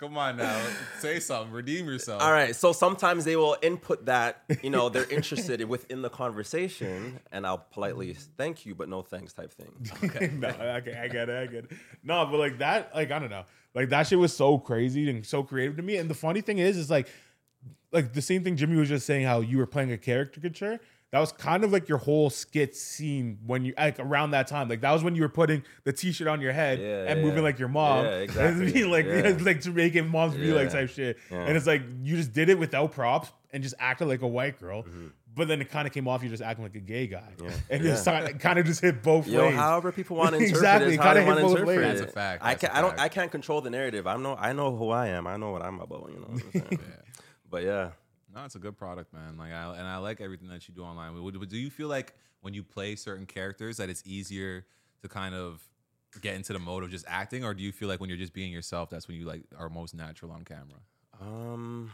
[0.00, 0.58] Come on now.
[1.00, 1.52] Say something.
[1.52, 2.22] Redeem yourself.
[2.22, 2.56] All right.
[2.56, 7.58] So sometimes they will input that, you know, they're interested within the conversation, and I'll
[7.58, 9.70] politely thank you, but no thanks type thing.
[10.02, 10.30] Okay.
[10.40, 11.72] No, okay, I get it, I get it.
[12.02, 15.26] No, but like that, like I don't know, like that shit was so crazy and
[15.26, 15.98] so creative to me.
[15.98, 17.06] And the funny thing is, is like,
[17.92, 20.78] like the same thing Jimmy was just saying, how you were playing a caricature.
[21.12, 24.68] That was kind of like your whole skit scene when you like around that time.
[24.68, 27.26] Like that was when you were putting the t-shirt on your head Yeah, and yeah.
[27.26, 28.04] moving like your mom.
[28.04, 28.84] Yeah, exactly.
[28.84, 29.36] Like, Yeah.
[29.40, 31.18] like to make it mom's be like type shit.
[31.28, 31.38] Yeah.
[31.46, 34.60] And it's like you just did it without props and just acted like a white
[34.60, 34.84] girl.
[34.84, 35.06] Mm-hmm.
[35.34, 37.28] But then it kind of came off you just acting like a gay guy.
[37.42, 37.50] Yeah.
[37.70, 38.24] And Yeah.
[38.26, 39.56] it kind of just hit both Yo, ways.
[39.56, 41.78] however people want to interpret Exactly, it, is how kinda hit both interpret ways.
[41.78, 41.98] it.
[41.98, 42.78] That's a fact, I that's a can't.
[42.78, 43.00] I don't.
[43.00, 44.06] I can't control the narrative.
[44.06, 44.36] I know.
[44.38, 45.26] I know who I am.
[45.26, 46.08] I know what I'm about.
[46.12, 46.26] You know.
[46.28, 46.80] What I'm saying?
[47.50, 47.90] But yeah.
[48.34, 49.36] No, it's a good product, man.
[49.36, 51.12] Like, I, and I like everything that you do online.
[51.20, 54.64] Would- would- Do you feel like when you play certain characters that it's easier
[55.02, 55.62] to kind of
[56.20, 58.32] get into the mode of just acting, or do you feel like when you're just
[58.32, 60.78] being yourself, that's when you like are most natural on camera?
[61.20, 61.90] Um.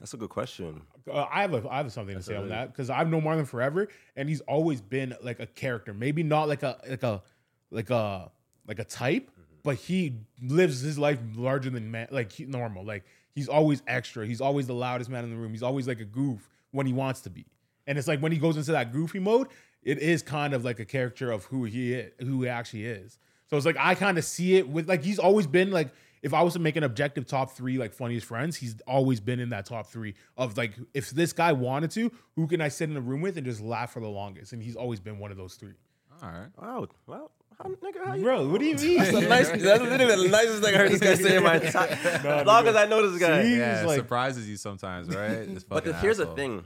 [0.00, 0.82] That's a good question.
[1.08, 3.46] Uh, I have a, I have something to say on that because I've known Marlon
[3.46, 3.86] forever,
[4.16, 5.94] and he's always been like a character.
[5.94, 7.22] Maybe not like a like a
[7.70, 8.32] like a
[8.66, 9.30] like a type,
[9.62, 12.84] but he lives his life larger than man, like he, normal.
[12.84, 14.26] Like he's always extra.
[14.26, 15.52] He's always the loudest man in the room.
[15.52, 17.46] He's always like a goof when he wants to be.
[17.86, 19.48] And it's like when he goes into that goofy mode,
[19.82, 23.18] it is kind of like a character of who he is, who he actually is.
[23.48, 25.90] So it's like I kind of see it with like he's always been like
[26.22, 29.40] if I was to make an objective top three like funniest friends, he's always been
[29.40, 32.88] in that top three of like if this guy wanted to, who can I sit
[32.88, 34.52] in a room with and just laugh for the longest?
[34.52, 35.74] And he's always been one of those three.
[36.22, 36.48] All right.
[36.56, 36.86] Wow.
[37.06, 38.22] Well, how, nigga, how you?
[38.22, 38.98] Bro, what do you mean?
[38.98, 41.58] That's, the nice, that's literally the nicest thing I heard this guy say in my
[41.70, 41.88] time.
[41.92, 43.42] as long as I know this guy.
[43.44, 43.56] See?
[43.58, 45.52] Yeah, He's it like- surprises you sometimes, right?
[45.54, 46.36] This But the, fucking here's the asshole.
[46.36, 46.64] thing.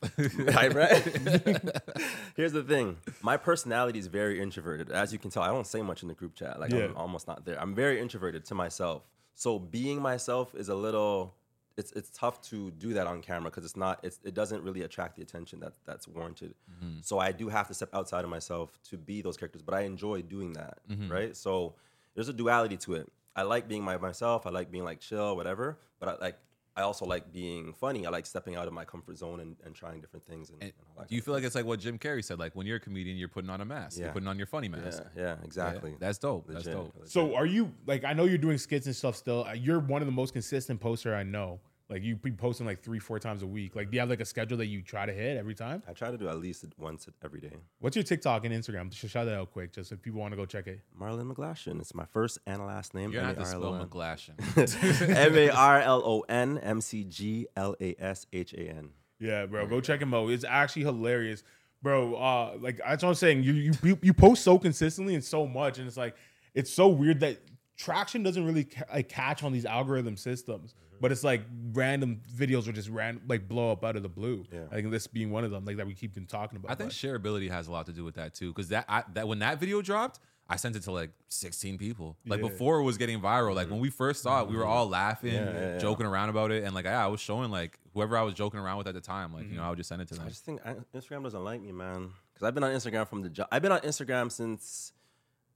[0.54, 1.02] right, right?
[2.36, 2.98] here's the thing.
[3.22, 4.90] My personality is very introverted.
[4.90, 6.60] As you can tell, I don't say much in the group chat.
[6.60, 6.84] Like Yeah.
[6.84, 7.60] I'm almost not there.
[7.60, 9.02] I'm very introverted to myself.
[9.34, 11.34] So being myself is a little
[11.78, 14.82] it's it's tough to do that on camera because it's not it's it doesn't really
[14.82, 16.54] attract the attention that that's warranted.
[16.70, 16.98] Mm-hmm.
[17.02, 19.82] So I do have to step outside of myself to be those characters, but I
[19.82, 21.10] enjoy doing that, mm-hmm.
[21.10, 21.36] right?
[21.36, 21.76] So
[22.14, 23.12] there's a duality to it.
[23.36, 24.44] I like being my myself.
[24.44, 25.78] I like being like chill, whatever.
[26.00, 26.38] But I like
[26.78, 28.06] I also like being funny.
[28.06, 30.50] I like stepping out of my comfort zone and, and trying different things.
[30.50, 32.38] And, And and all that do you feel like it's like what Jim Carrey said?
[32.38, 33.98] Like when you're a comedian, you're putting on a mask.
[33.98, 34.04] Yeah.
[34.04, 35.02] You're putting on your funny mask.
[35.16, 35.90] yeah, yeah, exactly.
[35.90, 36.46] Yeah, that's dope.
[36.48, 36.94] That's dope.
[36.94, 37.10] legit.
[37.10, 39.44] So are you like I know you're doing skits and stuff still.
[39.56, 41.58] You're one of the most consistent poster I know.
[41.90, 43.74] Like you be posting like three, four times a week.
[43.74, 45.82] Like do you have like a schedule that you try to hit every time?
[45.88, 47.56] I try to do at least once every day.
[47.78, 48.90] What's your TikTok and Instagram?
[48.90, 50.80] Just shout that out quick, just if people want to go check it.
[51.00, 51.80] Marlon McGlashan.
[51.80, 53.10] It's my first and last name.
[53.10, 53.88] You're gonna have to spell M-A-R-L-O-N.
[53.88, 55.08] McGlashan.
[55.16, 58.90] M A R L O N M C G L A S H A N.
[59.18, 60.28] Yeah, bro, go check him out.
[60.30, 61.42] It's actually hilarious,
[61.82, 62.14] bro.
[62.16, 63.42] Uh, like that's what I'm saying.
[63.44, 66.14] You you you- you post so consistently and so much, and it's like
[66.54, 67.38] it's so weird that
[67.78, 70.72] traction doesn't really ca- like catch on these algorithm systems.
[70.72, 70.96] Mm-hmm.
[71.00, 74.44] But it's like random videos will just ran like blow up out of the blue.
[74.52, 74.62] Yeah.
[74.70, 76.72] I think this being one of them, like that we keep been talking about.
[76.72, 78.52] I think but- shareability has a lot to do with that too.
[78.52, 80.18] Because that I, that when that video dropped,
[80.50, 82.16] I sent it to like 16 people.
[82.26, 82.48] Like Yeah.
[82.48, 83.54] before it was getting viral.
[83.54, 84.72] Like when we first saw it, we were mm-hmm.
[84.72, 85.78] all laughing, Yeah, yeah, yeah.
[85.78, 88.58] joking around about it, and like yeah, I was showing like whoever I was joking
[88.58, 89.32] around with at the time.
[89.32, 89.66] Like you know, mm-hmm.
[89.66, 90.24] I would just send it to them.
[90.26, 92.10] I just think I, Instagram doesn't like me, man.
[92.34, 94.92] Because I've been on Instagram from the jo- I've been on Instagram since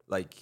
[0.08, 0.34] like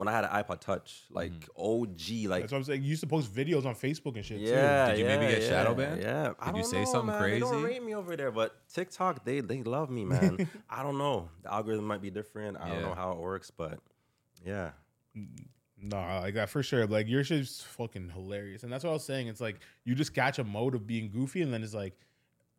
[0.00, 1.82] when I had an iPod Touch, like mm-hmm.
[1.82, 2.82] OG, like That's what I'm saying.
[2.82, 4.86] You used to post videos on Facebook and shit yeah.
[4.86, 4.92] too.
[4.92, 6.00] Did you yeah, maybe get yeah, shadow banned?
[6.00, 6.32] Yeah.
[6.42, 7.20] Did you say something.
[7.20, 7.64] They don't crazy?
[7.66, 10.48] rate me over there, but TikTok, they they love me, man.
[10.70, 11.28] I don't know.
[11.42, 12.56] The algorithm might be different.
[12.56, 12.86] I don't Yeah.
[12.86, 13.78] know how it works, but
[14.42, 14.70] yeah.
[15.76, 16.86] No, like that for sure.
[16.86, 19.26] Like your shit's fucking hilarious, and that's what I was saying.
[19.28, 21.92] It's like you just catch a mode of being goofy, and then it's like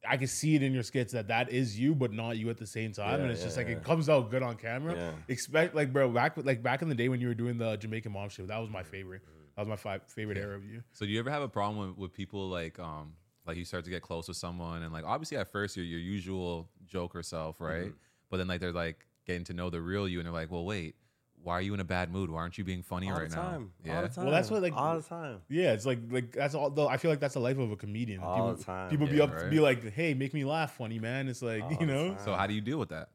[0.08, 2.58] I can see it in your skits that that is you, but not you at
[2.58, 3.18] the same time.
[3.18, 3.74] Yeah, and it's yeah, just like yeah.
[3.74, 4.96] it comes out good on camera.
[4.96, 5.12] Yeah.
[5.28, 8.12] Expect like bro, back like back in the day when you were doing the Jamaican
[8.12, 9.22] mom show, that was my favorite.
[9.56, 10.82] That was my fi- favorite era of you.
[10.94, 13.14] So do you ever have a problem with, with people like um
[13.46, 16.00] like you start to get close with someone and like obviously at first you're your
[16.00, 17.86] usual joker self, right?
[17.86, 17.98] Mm-hmm.
[18.30, 20.66] But then like they're like getting to know the real you and they're like, well,
[20.66, 20.96] wait,
[21.44, 22.30] why are you in a bad mood?
[22.30, 23.64] Why aren't you being funny All right the now?
[23.84, 23.96] Yeah.
[23.98, 24.26] All the time.
[24.26, 25.40] Well, that's what, like- all the time.
[25.50, 26.70] Yeah, it's like like that's all.
[26.70, 28.22] Though I feel like that's the life of a comedian.
[28.22, 28.90] All people, the time.
[28.90, 29.50] People be Yeah, up to right.
[29.50, 32.16] be like, "Hey, make me laugh, funny man." It's like All you know.
[32.24, 33.10] So how do you deal with that?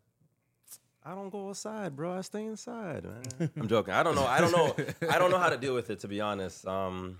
[1.04, 2.18] I don't go outside, bro.
[2.18, 3.50] I stay inside, man.
[3.56, 3.94] I'm joking.
[3.94, 4.26] I don't know.
[4.26, 4.74] I don't know.
[5.08, 6.66] I don't know how to deal with it, to be honest.
[6.66, 7.18] Um,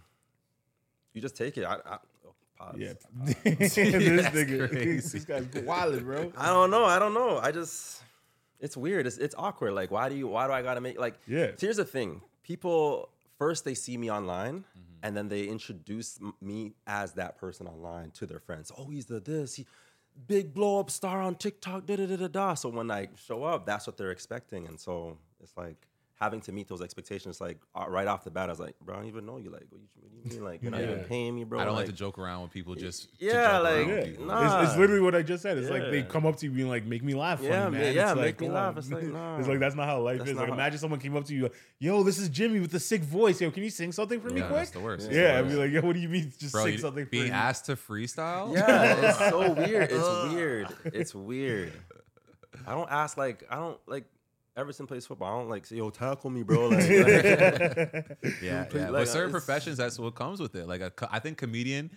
[1.14, 1.64] you just take it.
[1.64, 2.74] I, I, oh, pause.
[2.76, 2.94] Yeah,
[3.44, 5.18] this nigga, crazy.
[5.18, 6.32] this guy's wild, bro.
[6.36, 6.84] I don't know.
[6.84, 7.38] I don't know.
[7.38, 8.02] I just,
[8.60, 9.06] it's weird.
[9.06, 9.72] It's, it's awkward.
[9.72, 10.28] Like, why do you?
[10.28, 11.14] Why do I gotta make like?
[11.26, 11.52] Yeah.
[11.58, 12.22] Here's the thing.
[12.42, 14.80] People first they see me online, mm-hmm.
[15.02, 18.72] and then they introduce me as that person online to their friends.
[18.76, 19.56] Oh, he's the this.
[19.56, 19.66] He,
[20.26, 21.86] big blow up star on TikTok.
[21.86, 22.54] Da da da da da.
[22.54, 25.86] So when I show up, that's what they're expecting, and so it's like
[26.18, 27.40] having to meet those expectations.
[27.40, 29.50] Like uh, right off the bat, I was like, bro, I don't even know you.
[29.50, 30.44] Like, what, you, what do you mean?
[30.44, 31.60] Like, you're not even paying me, bro.
[31.60, 34.62] I don't like, to joke around with people just yeah, like, Yeah, nah.
[34.62, 35.58] it's, it's literally what I just said.
[35.58, 37.94] It's like they come up to you being like, "Make me laugh, funny, Yeah, man."
[37.94, 38.76] yeah, It's make like, me laugh.
[38.78, 39.38] It's like, nah.
[39.38, 40.36] it's like that's not how life That's is.
[40.36, 43.02] Like imagine someone came up to you, like, "Yo, this is Jimmy with the sick
[43.02, 43.40] voice.
[43.40, 45.10] Yo, can you sing something for me, Yeah, quick?" that's the worst.
[45.10, 46.32] Yeah, That's I'd be like, "Yo, what do you mean?
[46.38, 48.54] Just Bro, sing you- something for being asked to freestyle?
[48.54, 49.90] Yeah, it's so weird.
[49.92, 50.68] It's weird.
[50.86, 51.72] It's weird.
[52.66, 54.04] I don't ask like I don't like
[54.56, 55.34] Everton plays football.
[55.34, 56.68] I don't like say, yo, tackle me, bro.
[56.68, 56.88] Like, like-
[58.42, 58.90] Yeah, play- yeah.
[58.90, 60.66] like, but certain professions, that's what comes with it.
[60.66, 61.90] Like, a, co- I think comedian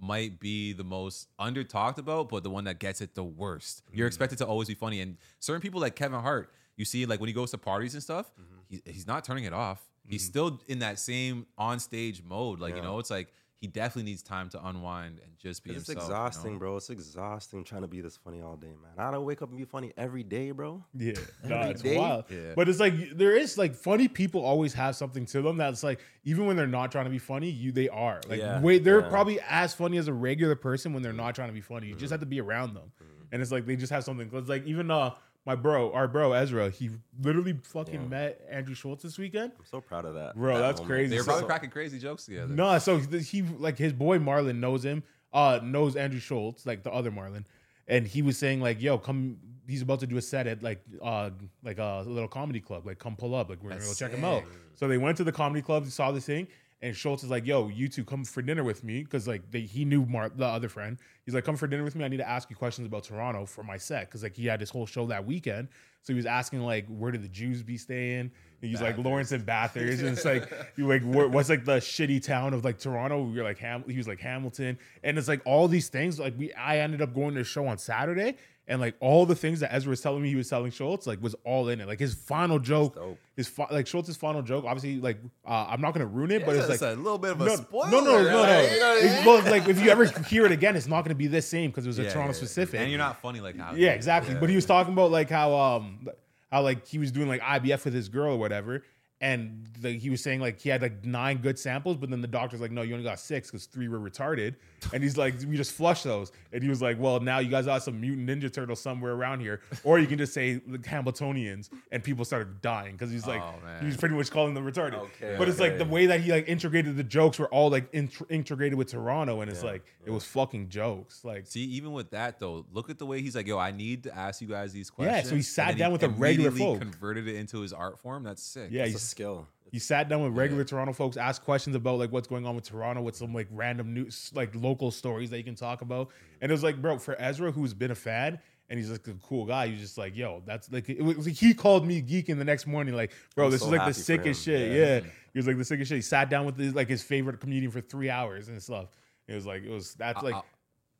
[0.00, 3.82] might be the most under talked about, but the one that gets it the worst.
[3.92, 4.08] You're mm-hmm.
[4.08, 7.28] expected to always be funny, and certain people like Kevin Hart, you see, like when
[7.28, 8.60] he goes to parties and stuff, mm-hmm.
[8.68, 9.80] he, he's not turning it off.
[10.06, 10.30] He's mm-hmm.
[10.30, 12.58] still in that same on stage mode.
[12.60, 15.86] Like you know, it's like he definitely needs time to unwind and just be it's
[15.86, 15.96] himself.
[15.96, 16.58] you exhausting, know?
[16.58, 16.76] bro.
[16.78, 18.92] It's exhausting trying to be this funny all day, man.
[18.98, 20.84] I don't wake up and be funny every day, bro.
[20.92, 21.12] Yeah,
[21.44, 21.96] no, Every it's day?
[21.96, 22.24] wild.
[22.28, 22.54] Yeah.
[22.56, 26.00] But it's like there is like funny people always have something to them that's like
[26.24, 29.00] even when they're not trying to be funny, you they are like Yeah, wait they're
[29.02, 29.08] yeah.
[29.08, 31.86] probably as funny as a regular person when they're not trying to be funny.
[31.86, 32.90] You just have to be around them,
[33.30, 34.28] and it's like they just have something.
[34.28, 38.06] Cause like even uh my bro, our bro Ezra, he literally fucking Yeah.
[38.08, 39.52] met Andrew Schulz this weekend.
[39.58, 40.36] I'm so proud of that.
[40.36, 40.88] Bro, that that's moment.
[40.94, 41.10] crazy.
[41.10, 42.54] They were So- probably cracking crazy jokes together.
[42.54, 45.02] No, so he like his boy Marlon knows him,
[45.32, 47.44] uh, knows Andrew Schulz, like the other Marlon,
[47.88, 50.82] and he was saying like, "Yo, come." He's about to do a set at like
[51.00, 51.30] uh
[51.62, 52.84] like a little comedy club.
[52.84, 53.48] Like, come pull up.
[53.48, 54.42] Like, we're gonna go That's check him out.
[54.74, 56.48] So they went to the comedy club, saw this thing,
[56.82, 59.60] and Schulz is like, "Yo, you two come for dinner with me," because like they,
[59.60, 60.98] he knew Mar- the other friend.
[61.24, 62.04] He's like, "Come for dinner with me.
[62.04, 64.60] I need to ask you questions about Toronto for my set," because like he had
[64.60, 65.68] this whole show that weekend.
[66.02, 69.30] So he was asking like, "Where did the Jews be staying?" And he's like, "Lawrence
[69.30, 73.30] and Bathurst," and it's like, you like, what's like the shitty town of like Toronto?
[73.32, 73.84] You're like Ham.
[73.88, 76.18] He was like Hamilton, and it's like all these things.
[76.18, 78.36] Like we, I ended up going to the show on Saturday.
[78.68, 81.20] And like all the things that Ezra was telling me he was telling Schulz, like
[81.20, 81.88] was all in it.
[81.88, 82.96] Like his final joke,
[83.34, 84.64] his fi- like Schulz's final joke.
[84.64, 87.40] Obviously, like uh, I'm not gonna ruin it, but it's like a little bit of
[87.40, 87.90] a no, spoiler.
[87.90, 88.42] no, no, no, no.
[88.44, 88.72] right?
[88.72, 89.26] You know I mean?
[89.26, 91.84] well, like if you ever hear it again, it's not gonna be the same because
[91.86, 92.38] it was a Yeah, Toronto yeah, yeah.
[92.38, 92.80] specific.
[92.80, 93.74] and you're not funny like how.
[93.74, 94.36] Yeah, exactly.
[94.36, 96.06] But he was talking about like how um
[96.52, 98.84] how like he was doing like IVF with his girl or whatever,
[99.22, 102.26] and the, he was saying like he had like nine good samples, but then the
[102.28, 104.56] doctor's like, no, you only got six because three were retarded,
[104.92, 107.66] and he's like, we just flushed those, and he was like, well, now you guys
[107.66, 111.70] got some mutant ninja turtles somewhere around here, or you can just say like Hamiltonians,
[111.92, 114.94] and people started dying because he's like, Oh, he was pretty much calling them retarded.
[114.94, 117.88] Okay, but it's like the way that he like integrated the jokes were all like
[117.92, 121.46] int- integrated with Toronto, and it's Yeah, like it was fucking jokes, like.
[121.46, 124.16] See, even with that though, look at the way he's like, "Yo, I need to
[124.16, 125.24] ask you guys these questions.
[125.24, 126.80] Yeah, so he sat down with a regular folk.
[126.80, 128.24] converted it into his art form.
[128.24, 128.68] That's sick.
[128.72, 129.46] Yeah, he's skill.
[129.70, 132.64] He sat down with regular Toronto folks, asked questions about like what's going on with
[132.68, 136.10] Toronto, with some like random news, like local stories that you can talk about.
[136.42, 139.14] And it was like, bro, for Ezra, who's been a fan and he's like a
[139.26, 142.44] cool guy, he's just like, yo, that's like, it was, he called me geeking the
[142.44, 144.72] next morning, like, bro, I'm this so is like the sickest shit.
[144.72, 144.78] Yeah.
[144.78, 145.00] Yeah.
[145.32, 145.96] He was like the sickest shit.
[145.96, 148.88] He sat down with his, like his favorite comedian for three hours and stuff.
[149.26, 150.44] It was like, it was, that's I- like,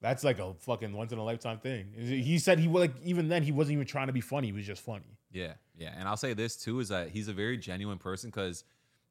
[0.02, 1.86] that's like a fucking once in a lifetime thing.
[1.96, 4.48] He said he like even then he wasn't even trying to be funny.
[4.48, 5.16] He was just funny.
[5.30, 5.94] Yeah, yeah.
[5.96, 8.64] And I'll say this too is that he's a very genuine person because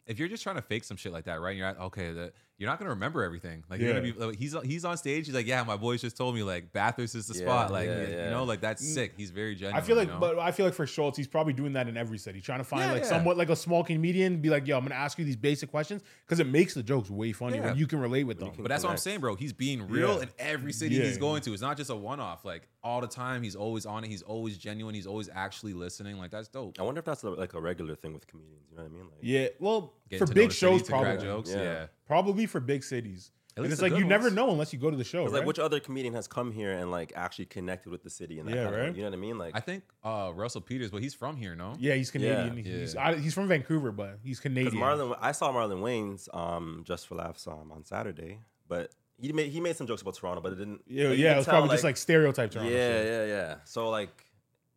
[0.06, 1.56] if you're just trying to fake some shit like that, right?
[1.56, 3.64] You're at, okay, the, you're not gonna remember everything.
[3.72, 5.26] Like you're gonna be like, he's he's on stage.
[5.26, 7.72] He's like, yeah, my boys just told me like Bathurst is the Yeah, spot.
[7.72, 8.94] Like yeah, you know, like that's mm.
[8.94, 9.14] sick.
[9.18, 9.76] He's very genuine.
[9.76, 10.20] I feel like, you know?
[10.20, 12.64] but I feel like for Schulz, he's probably doing that in every city, trying to
[12.64, 13.10] find Yeah, like yeah.
[13.10, 16.04] somewhat like a small comedian, be like, "Yo, I'm gonna ask you these basic questions,"
[16.24, 17.68] because it makes the jokes way funnier Yeah.
[17.70, 18.52] when you can relate with them.
[18.56, 19.02] But that's what I'm connect.
[19.06, 19.34] saying, bro.
[19.34, 20.22] He's being real Yeah.
[20.22, 21.06] in every city Yeah.
[21.06, 21.54] he's going to.
[21.54, 22.46] It's not just a one off.
[22.46, 24.10] Like all the time, he's always on it.
[24.10, 24.94] He's always genuine.
[24.94, 26.20] He's always actually listening.
[26.20, 26.80] Like that's dope.
[26.80, 28.68] I wonder if that's like a regular thing with comedians.
[28.70, 29.04] You know what I mean?
[29.06, 31.50] Like, Yeah, well, Getting for to big the shows, probably, jokes.
[31.52, 31.62] Yeah.
[31.64, 31.86] Yeah.
[32.06, 33.32] probably for big cities.
[33.54, 35.24] At And least it's like good you never know unless you go to the show.
[35.26, 35.34] Right?
[35.34, 38.48] like which other comedian has come here and like actually connected with the city and
[38.48, 38.96] that Yeah, kind of, right?
[38.96, 39.38] you know what I mean?
[39.38, 41.76] Like, I think uh, Russell Peters, but he's from here, no?
[41.78, 42.58] yeah, he's Canadian.
[42.58, 42.64] Yeah.
[42.64, 43.08] He's, Yeah.
[43.10, 44.76] I, he's from Vancouver, but he's Canadian.
[44.82, 49.52] Marlon, I saw Marlon Wayans um, just for laughs um, on Saturday, but he made
[49.52, 50.82] he made some jokes about Toronto, but it didn't.
[50.88, 52.72] yeah, like, yeah, it was tell, probably just like stereotype Toronto.
[52.72, 53.06] yeah, shit.
[53.06, 53.56] yeah, yeah.
[53.66, 54.26] So like,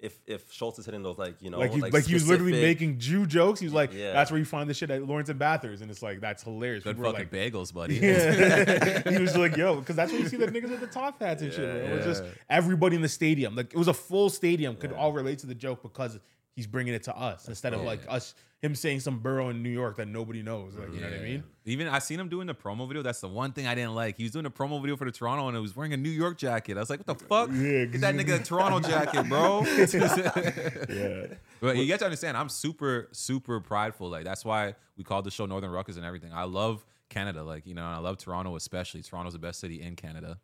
[0.05, 2.53] if if Schulz is hitting those like you know Like, he, like, he was literally
[2.53, 3.59] making Jew jokes.
[3.59, 4.13] He was like, Yeah.
[4.13, 6.85] "That's where you find the shit at Lawrence and Bathurst," and it's like that's hilarious.
[6.85, 7.95] Good People were fucking like, bagels, buddy.
[8.05, 9.09] Yeah.
[9.11, 11.43] he was like, yo, because that's where you see the niggas with the top hats
[11.43, 11.65] and shit.
[11.65, 11.91] Bro.
[11.91, 13.57] It was just everybody in the stadium.
[13.57, 16.19] Like it was a full stadium could all relate to the joke because
[16.55, 17.87] he's bringing it to us instead of Yeah.
[17.87, 20.75] like us him saying some borough in New York that nobody knows.
[20.75, 21.45] Like you know what I mean?
[21.67, 23.03] Even I seen him doing the promo video.
[23.03, 24.17] That's the one thing I didn't like.
[24.17, 26.09] He was doing a promo video for the Toronto and he was wearing a New
[26.09, 26.79] York jacket.
[26.79, 27.51] I was like, what the fuck?
[27.53, 29.65] Yeah, Get that nigga a Toronto jacket, bro.
[29.67, 31.27] Yeah.
[31.61, 34.09] But you got to understand, I'm super, super prideful.
[34.09, 36.33] Like that's why we called the show Northern Ruckus and everything.
[36.33, 39.03] I love Canada, like you know, I love Toronto especially.
[39.03, 40.39] Toronto's the best city in Canada.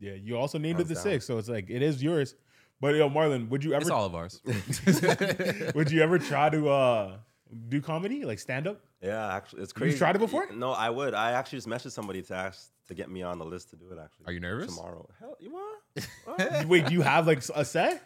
[0.00, 0.14] Yeah.
[0.14, 1.02] You also named it the down.
[1.02, 2.34] six, so it's like it is yours.
[2.82, 3.82] But yo, Marlon, would you ever?
[3.82, 4.42] It's ever all of ours.
[5.76, 7.16] would you ever try to uh
[7.68, 8.24] do comedy?
[8.24, 8.80] Like stand up?
[9.00, 9.92] Yeah, actually, it's crazy.
[9.92, 10.50] you tried it before?
[10.52, 11.14] No, I would.
[11.14, 13.88] I actually just messaged somebody to ask to get me on the list to do
[13.92, 13.98] it.
[14.02, 14.74] Actually, Are you nervous?
[14.74, 16.08] Tomorrow, hell, you what?
[16.24, 16.64] What?
[16.66, 18.02] Wait, do you have like a set?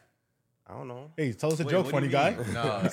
[0.69, 1.11] I don't know.
[1.17, 2.31] Hey, tell us a Wait, joke, funny guy.
[2.33, 2.53] mean?
[2.53, 2.63] No.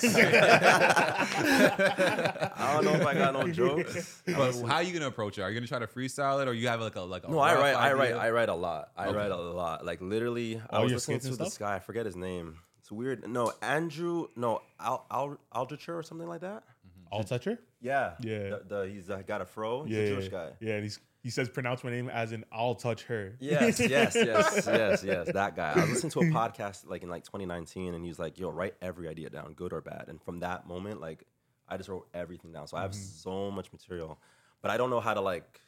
[2.56, 4.22] I don't know if I got no jokes.
[4.26, 5.42] but how are you gonna approach it?
[5.42, 7.38] Are you gonna try to freestyle it, or you have like a like a No,
[7.40, 7.74] I rough write.
[7.74, 8.12] I write.
[8.14, 8.90] I write a lot.
[8.96, 9.16] I Okay.
[9.16, 9.84] write a lot.
[9.84, 11.68] Like literally, I was your listening skits and to this stuff?
[11.68, 11.74] guy.
[11.76, 12.58] I forget his name.
[12.80, 13.26] It's weird.
[13.28, 14.28] No, Andrew.
[14.36, 16.62] No, Al, Al Aldicher or something like that.
[16.86, 16.93] Mm-hmm.
[17.10, 17.58] All toucher?
[17.80, 18.14] Yeah.
[18.20, 18.50] Yeah.
[18.50, 19.84] The, the, he's uh, got a fro.
[19.84, 20.50] He's Yeah, a Jewish guy.
[20.60, 20.74] yeah.
[20.74, 23.34] And he's, he says pronounce my name as in I'll touch her.
[23.40, 25.32] Yes, yes, yes, yes, yes.
[25.32, 25.72] That guy.
[25.74, 28.50] I was listening to a podcast like in like 2019, and he was like, "Yo,
[28.50, 31.24] write every idea down, good or bad." And from that moment, like,
[31.66, 32.66] I just wrote everything down.
[32.66, 33.00] So I have Mm-hmm.
[33.00, 34.18] so much material,
[34.60, 35.60] but I don't know how to like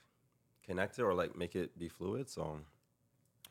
[0.62, 2.28] connect it or like make it be fluid.
[2.28, 2.58] So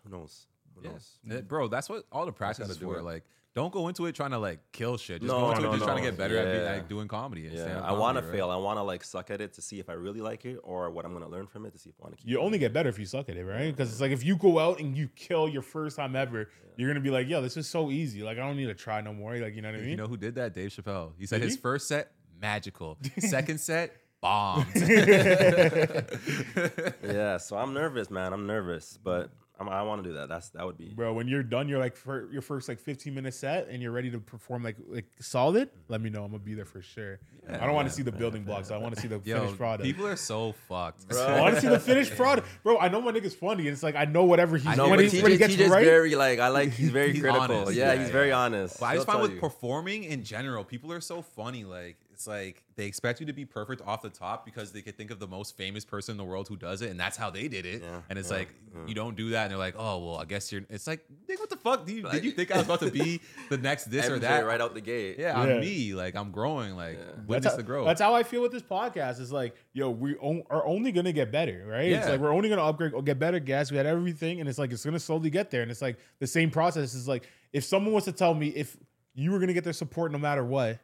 [0.04, 0.46] who knows?
[0.76, 0.92] Who Yeah.
[0.92, 1.42] knows?
[1.44, 2.98] Bro, that's what all the practice is for.
[3.00, 3.04] it.
[3.04, 3.24] Like,
[3.56, 5.22] don't go into it trying to like kill shit.
[5.22, 7.08] Just No, go into no, it just trying to get better at, be, like doing
[7.08, 7.48] comedy.
[7.48, 8.50] and Yeah, stand-up I want to fail.
[8.52, 10.92] I want to like suck at it to see if I really like it or
[10.92, 12.28] what I'm gonna learn from it to see if I want to keep.
[12.30, 12.60] You doing only it.
[12.60, 13.72] get better if you suck at it, right?
[13.72, 16.90] Because it's like if you go out and you kill your first time ever, you're
[16.90, 18.22] gonna be like, "Yo, this is so easy.
[18.24, 19.90] Like I don't need to try no more." Like you know what I mean?
[19.92, 20.54] You know who did that?
[20.54, 21.14] Dave Chappelle.
[21.18, 21.62] He said Did his he?
[21.62, 24.66] first set magical, second set bombed.
[27.04, 28.34] Yeah, so I'm nervous, man.
[28.34, 30.28] I'm nervous, but I'm, I want to do that.
[30.28, 30.90] That's that would be.
[30.90, 33.92] Bro, when you're done, you're like for your first like 15 minute set, and you're
[33.92, 35.70] ready to perform like like solid.
[35.88, 36.24] Let me know.
[36.24, 37.20] I'm gonna be there for sure.
[37.50, 38.72] I don't want to see the building blocks.
[38.72, 39.84] I want to see the Yo, finished product.
[39.86, 41.06] people are so fucked.
[41.14, 42.78] I want to see the finished product, bro.
[42.80, 44.98] I know my nigga's funny, and it's like I know whatever he's I know, when,
[44.98, 45.86] but he, TJ, when he gets TJ's right.
[45.86, 46.72] very like I like.
[46.72, 47.44] He's very He's critical.
[47.58, 47.74] honest.
[47.74, 48.14] Yeah, Yeah, he's yeah.
[48.14, 48.80] very honest.
[48.80, 49.40] But I just He'll find with you.
[49.40, 51.64] performing in general, people are so funny.
[51.64, 54.98] Like it's like they expect you to be perfect off the top because they could
[54.98, 57.30] think of the most famous person in the world who does it, and that's how
[57.30, 57.82] they did it.
[57.84, 58.88] Yeah, and it's yeah, like yeah.
[58.88, 60.62] you don't do that, and they're like, oh well, I guess you're.
[60.70, 61.86] It's like, nigga, what the fuck?
[61.86, 64.18] Did you, Like- did you think I was about to be the next this or
[64.20, 64.46] that?
[64.46, 65.18] right out the gate.
[65.20, 65.56] Yeah, Yeah.
[65.56, 65.94] I'm me.
[65.94, 66.76] Like I'm growing.
[66.78, 67.04] Like Yeah.
[67.28, 67.86] witness that's how, the growth.
[67.86, 69.20] That's how I feel with this podcast.
[69.20, 71.92] It's like, yo, we on, are only gonna get better, right?
[71.92, 73.72] It's like we're only gonna upgrade, or get better gas.
[73.72, 75.64] We had everything, and it's like it's gonna slowly get there.
[75.64, 76.94] And it's like the same process.
[76.94, 78.78] Is like if someone was to tell me if
[79.18, 80.80] you were gonna get their support no matter what,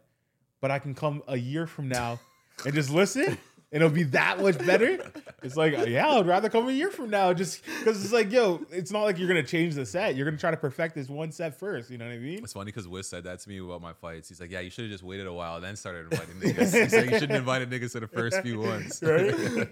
[0.61, 2.19] but I can come a year from now
[2.65, 3.37] and just listen.
[3.73, 4.99] And it'll be that much better.
[5.43, 8.59] It's like, yeah, I'd rather come a year from now, just because it's like, yo,
[8.69, 10.13] it's not like you're gonna change the set.
[10.15, 11.89] You're gonna try to perfect this one set first.
[11.89, 12.39] You know what I mean?
[12.43, 14.27] It's funny because Wiz said that to me about my fights.
[14.27, 16.83] He's like, "Yeah, you should have just waited a while, and then started inviting niggas."
[16.83, 19.69] He's like, "You shouldn't invite niggas to the first few ones." right?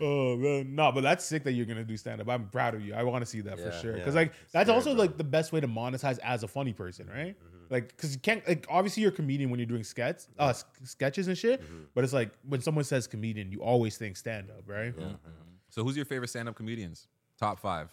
[0.00, 2.28] oh man, no, but that's sick that you're gonna do stand up.
[2.28, 2.94] I'm proud of you.
[2.94, 3.92] I want to see that for Yeah, sure.
[3.92, 3.98] yeah.
[3.98, 7.36] Because like that's also like the best way to monetize as a funny person, right?
[7.38, 7.53] Mm-hmm.
[7.70, 10.64] Like, because you can't like obviously you're a comedian when you're doing sketch, uh, s-
[10.84, 11.62] sketches and shit.
[11.62, 11.84] Mm-hmm.
[11.94, 14.94] But it's like when someone says comedian, you always think stand up, right?
[15.70, 17.08] So, who's your favorite stand-up comedians?
[17.38, 17.92] Top five.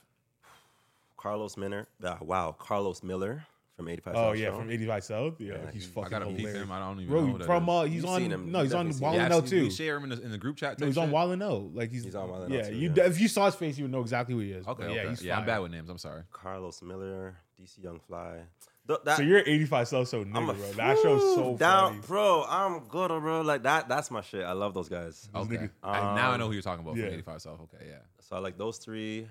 [1.17, 1.87] Carlos Miller.
[2.03, 3.45] Uh, wow, Carlos Miller
[3.81, 4.13] from 85.
[4.15, 4.57] Oh South yeah, Show.
[4.57, 5.33] from 85 South.
[5.39, 6.63] Yeah, Yeah, he's he- I fucking I gotta peep hilarious.
[6.63, 6.71] him.
[6.71, 7.31] I don't even Bro, know.
[7.31, 7.69] Who that from is.
[7.69, 8.51] uh, he's You've on seen him.
[8.51, 9.19] no, he's You've on definitely seen Wild him.
[9.19, 9.75] yeah, and I've Out seen- we too.
[9.75, 10.69] share him in the, in the group chat.
[10.71, 11.13] No, type he's on shit?
[11.13, 11.75] Wild and Out.
[11.75, 12.59] Like he's, He's on Wild 'N yeah.
[12.59, 13.05] Out too, you yeah.
[13.05, 14.65] if you saw his face, you would know exactly who he is.
[14.67, 15.03] Okay, But okay.
[15.03, 15.47] yeah, he's yeah, I'm fire.
[15.55, 15.89] bad with names.
[15.89, 16.21] I'm sorry.
[16.31, 18.39] Carlos Miller, DC Young Fly.
[18.87, 20.71] Th- that, so you're 85 South, so I'm nigga, bro.
[20.73, 22.01] That show's so down, funny.
[22.07, 22.43] bro.
[22.49, 23.41] I'm good, bro.
[23.41, 23.87] Like that.
[23.87, 24.43] That's my shit.
[24.43, 25.29] I love those guys.
[25.35, 25.55] Okay.
[25.57, 27.05] nigga- I, now I know who you're talking about yeah.
[27.05, 27.59] from 85 South.
[27.61, 27.97] Okay, yeah.
[28.21, 29.27] So I like those three.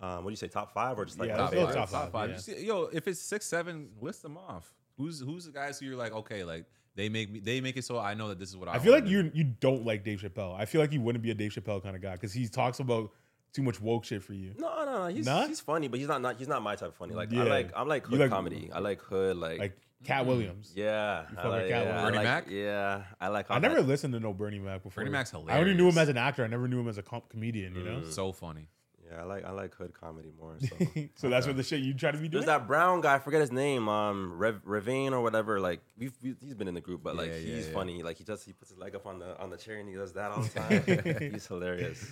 [0.00, 0.48] Um, what do you say?
[0.48, 2.34] Top five or just like Yeah, my let's top five, yeah.
[2.36, 4.74] Just- yo, if it's six, seven, list them off.
[4.98, 7.84] Who's who's the guys who you're like, okay, like they make me they make it
[7.84, 8.74] so I know that this is what I.
[8.74, 10.54] I feel like you you don't like Dave Chappelle.
[10.58, 12.80] I feel like you wouldn't be a Dave Chappelle kind of guy because he talks
[12.80, 13.10] about
[13.52, 14.52] too much woke shit for you.
[14.58, 15.06] No, no, no.
[15.06, 15.46] He's Nah?
[15.46, 17.14] he's funny, but he's not, not he's not my type of funny.
[17.14, 17.42] Like Yeah.
[17.42, 18.70] I like I'm like You hood like- comedy.
[18.72, 20.72] I like hood like, Like Katt Williams.
[20.76, 21.22] yeah.
[21.30, 22.02] You I fuck like, Katt yeah, Williams.
[22.02, 22.50] Bernie like- Mac?
[22.50, 23.48] Yeah, I like.
[23.48, 25.02] How I never that- listened to no Bernie Mac before.
[25.02, 25.54] Bernie Mac's hilarious.
[25.56, 26.44] I only knew him as an actor.
[26.44, 27.74] I never knew him as a com- comedian.
[27.74, 28.02] You know.
[28.04, 28.68] so funny.
[29.10, 30.56] Yeah, I like I like hood comedy more.
[30.68, 31.02] So.
[31.14, 32.32] so that's what the shit you try to be doing.
[32.32, 35.60] There's that brown guy, I forget his name, um, Rev, Revane or whatever.
[35.60, 37.72] Like we've, we he's been in the group, but like Yeah, yeah, he's yeah.
[37.72, 38.02] funny.
[38.02, 39.94] Like he just he puts his leg up on the on the chair and he
[39.94, 41.30] does that all the time.
[41.32, 42.04] he's hilarious.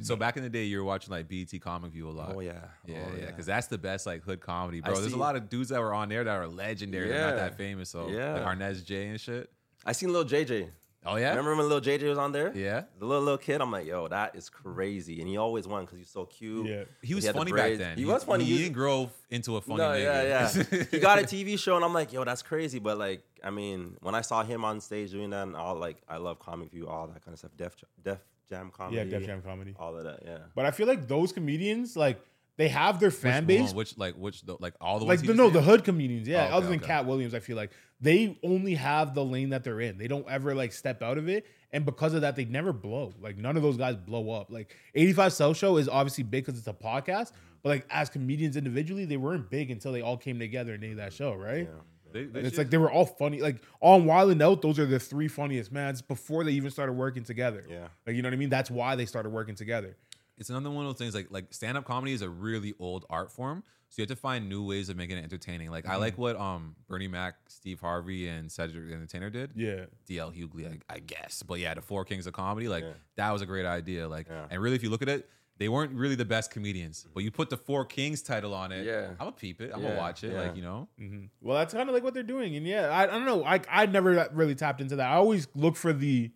[0.00, 2.32] So back in the day, you were watching like BET Comic View a lot.
[2.34, 2.52] Oh yeah,
[2.86, 5.00] Yeah, oh, yeah, because that's the best like hood comedy, I bro.
[5.00, 7.08] There's a lot of dudes that were on there that are legendary.
[7.08, 8.34] They're not that famous, so Yeah.
[8.34, 9.50] like Arnez J and shit.
[9.84, 10.68] I seen little JJ.
[11.04, 12.52] Oh yeah, Remember when little JJ was on there?
[12.54, 15.84] Yeah, The little little kid, I'm like, yo, that is crazy, and he always won
[15.84, 16.66] because he's so cute.
[16.66, 16.84] Yeah.
[17.02, 17.98] he was had the funny back then.
[17.98, 18.44] He was funny.
[18.44, 20.02] He, He- didn't grow into a funny no, nigga.
[20.02, 20.84] yeah, yeah.
[20.92, 22.78] he got a TV show, and I'm like, yo, that's crazy.
[22.78, 25.96] But like, I mean, when I saw him on stage doing that, and all like,
[26.08, 27.50] I love Comic View, all that kind of stuff.
[27.56, 28.96] Def, Def Jam comedy.
[28.98, 29.74] yeah, Def Jam comedy.
[29.78, 30.38] All of that, yeah.
[30.54, 32.20] But I feel like those comedians, like
[32.58, 33.70] they have their fan Which, base.
[33.70, 35.82] on, which like which the, like all the like ones he the, no, the hood
[35.84, 36.42] comedians, yeah.
[36.42, 36.86] Oh, okay, other than okay.
[36.86, 37.70] Katt Williams, I feel like
[38.02, 39.96] they only have the lane that they're in.
[39.96, 43.14] They don't ever like step out of it, and because of that, they never blow.
[43.20, 44.50] Like none of those guys blow up.
[44.50, 48.56] Like 85 South Show is obviously big because it's a podcast, but like as comedians
[48.56, 51.68] individually, they weren't big until they all came together and made that show, right?
[52.12, 53.40] They- they And it's like they were all funny.
[53.40, 56.92] Like on Wild and Out, those are the three funniest mans before they even started
[56.92, 57.64] working together.
[57.66, 57.88] Yeah.
[58.06, 58.50] like you know what I mean.
[58.50, 59.96] That's why they started working together.
[60.36, 63.06] it's another one of those things like like stand up comedy is a really old
[63.08, 63.62] art form.
[63.92, 65.70] So you have to find new ways of making it entertaining.
[65.70, 65.92] Like Mm-hmm.
[65.92, 69.50] I like what um Bernie Mac, Steve Harvey, and Cedric the Entertainer did.
[69.54, 71.42] Yeah, DL Hughley, I, I guess.
[71.42, 72.92] But yeah, the Four Kings of Comedy, like Yeah.
[73.16, 74.08] that was a great idea.
[74.08, 74.46] Like, Yeah.
[74.50, 75.28] and really, if you look at it,
[75.58, 77.06] they weren't really the best comedians.
[77.12, 79.08] But you put the Four Kings title on it, Yeah.
[79.10, 79.70] I'm gonna peep it.
[79.74, 80.32] I'm gonna watch it.
[80.32, 80.40] yeah.
[80.40, 83.02] Like you know, hmm Well, that's kind of like what they're doing, and yeah, I,
[83.02, 83.44] I don't know.
[83.44, 85.10] I I never really tapped into that.
[85.10, 86.30] I always look for the,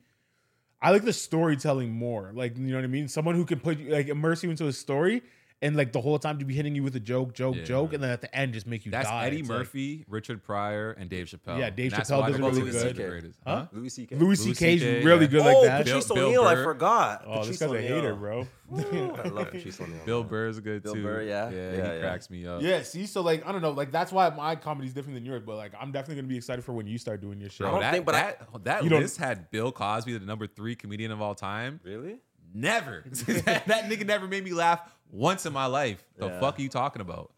[0.83, 2.33] I like the storytelling more.
[2.35, 3.09] Like you know what I mean.
[3.09, 5.23] Someone who can put you like immerse you into a story,
[5.63, 7.65] and like the whole time to be hitting you with a joke, joke, Yeah.
[7.65, 9.27] joke, and then at the end just make you that's die.
[9.27, 11.59] Eddie It's like- Murphy, Richard Pryor, and Dave Chappelle.
[11.59, 12.97] Yeah, Dave that's Chappelle why does it they're really both good.
[12.97, 13.51] the.
[13.51, 13.57] Huh?
[13.57, 13.67] Huh?
[13.73, 14.17] Louis C.K.
[14.17, 15.27] Louis Louis C.K.'s CK, really yeah.
[15.31, 15.85] good oh, like that.
[15.87, 17.25] Bill- Patrice Bill O'Neal, I forgot.
[17.27, 18.47] oh, this Patrice guy's a hater, bro.
[18.77, 20.05] I love Patrice O'Neal.
[20.05, 20.29] Bill man.
[20.31, 21.03] Burr is good Bill too.
[21.03, 21.49] Burr, yeah.
[21.51, 22.01] yeah, Yeah, he yeah.
[22.01, 22.61] cracks me up.
[22.63, 25.25] Yeah, see, so like I don't know, like that's why my comedy is different than
[25.25, 27.65] yours, but like I'm definitely gonna be excited for when you start doing your show.
[27.65, 30.27] Bro, don't that, think- but I- that, that You don't- list had Bill Cosby, the
[30.27, 31.81] number three comedian of all time.
[31.83, 32.19] Really?
[32.55, 33.05] Never.
[33.07, 36.05] that, that nigga never made me laugh once in my life.
[36.19, 36.41] The Yeah.
[36.41, 37.33] fuck are you talking about?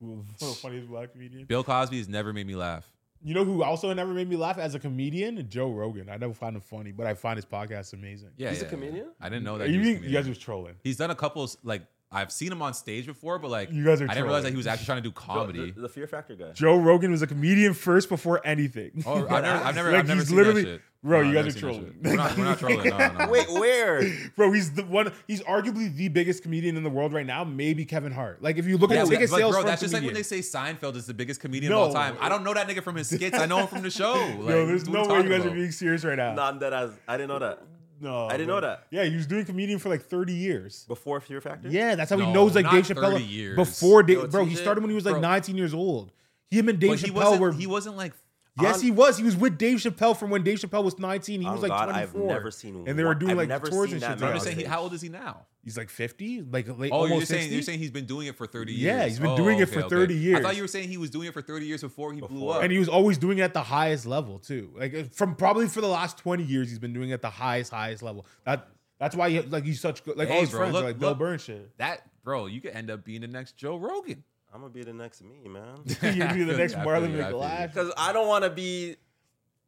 [0.60, 1.44] funniest black comedian.
[1.46, 2.90] Bill Cosby has never made me laugh.
[3.22, 5.48] You know who also never made me laugh as a comedian?
[5.48, 6.10] Joe Rogan.
[6.10, 8.30] I never find him funny, but I find his podcast amazing.
[8.36, 9.06] Yeah, He's a yeah, comedian?
[9.18, 9.70] I didn't know that.
[9.70, 10.22] you, he was a mean- you comedian.
[10.22, 10.74] guys was trolling.
[10.82, 11.82] He's done a couple of like
[12.14, 14.50] I've seen him on stage before, but like You guys are I didn't realize that
[14.52, 15.70] he was actually trying to do The, comedy.
[15.72, 16.52] the, the Fear Factor guy.
[16.52, 19.02] Joe Rogan was a comedian first before anything.
[19.06, 20.82] oh, I've never, I've never, Like, I've never he's seen literally- that shit.
[21.02, 21.84] Bro, No, you guys are trolling.
[21.84, 22.02] shit.
[22.02, 22.88] We're not, we're not trolling.
[22.88, 23.28] No, no, no.
[23.30, 24.10] Wait, where?
[24.36, 25.12] Bro, he's the one.
[25.28, 27.44] He's arguably the biggest comedian in the world right now.
[27.44, 28.40] Maybe Kevin Hart.
[28.42, 29.92] Like if you look Yeah, at the but- biggest but sales bro, from that's just
[29.92, 31.82] like when they say Seinfeld is the biggest comedian No.
[31.82, 32.16] of all time.
[32.22, 33.38] I don't know that nigga from his skits.
[33.38, 34.14] I know him from the show.
[34.38, 35.52] Like, Yo, there's no way you guys about?
[35.52, 36.32] are being serious right now.
[36.32, 37.62] Nah, I'm dead as I didn't know that.
[38.04, 38.56] No, I didn't bro.
[38.56, 38.86] know that.
[38.90, 40.84] Yeah, he was doing comedian for like 30 years.
[40.86, 41.68] Before Fear Factor?
[41.68, 43.12] Yeah, that's how he No, knows like not Dave Chappelle.
[43.12, 43.56] 30 years.
[43.56, 45.20] Before Dave, Yo, bro, he TJ, started when he was like bro.
[45.20, 46.12] 19 years old.
[46.50, 47.40] Him and Dave But he Chappelle wasn't.
[47.40, 47.52] were.
[47.52, 48.12] He wasn't like.
[48.60, 49.18] Yes, on- he was.
[49.18, 51.40] He was with Dave Chappelle from when Dave Chappelle was 19.
[51.40, 52.20] He Oh was like God, 24.
[52.22, 54.10] I've never seen And they were doing I've like never tours and shit.
[54.10, 54.64] I'm on just saying.
[54.66, 55.46] How old is he now?
[55.62, 57.36] He's like 50, like late, Oh, almost you're 60.
[57.38, 58.82] saying you're saying he's been doing it for 30 years.
[58.82, 59.88] Yeah, he's been Oh, doing it okay, for okay.
[59.88, 62.20] 30 I thought you were saying he was doing it for 30 years before he
[62.20, 62.62] blew up.
[62.62, 64.70] and he was always doing it at the highest level too.
[64.78, 67.72] Like from probably for the last 20 years, he's been doing it at the highest,
[67.72, 68.26] highest level.
[68.44, 68.68] That
[69.00, 70.16] that's why he, like he's such good.
[70.18, 71.18] Like all his bro, friends look, are like Bill look.
[71.18, 71.76] Burr and shit.
[71.78, 74.22] that bro, you could end up being the next Joe Rogan.
[74.54, 75.80] I'm gonna be the next me, man.
[75.84, 77.44] You'd be the next I Marlon you, I feel you.
[77.44, 77.74] McLash.
[77.74, 78.94] Because I don't want to be.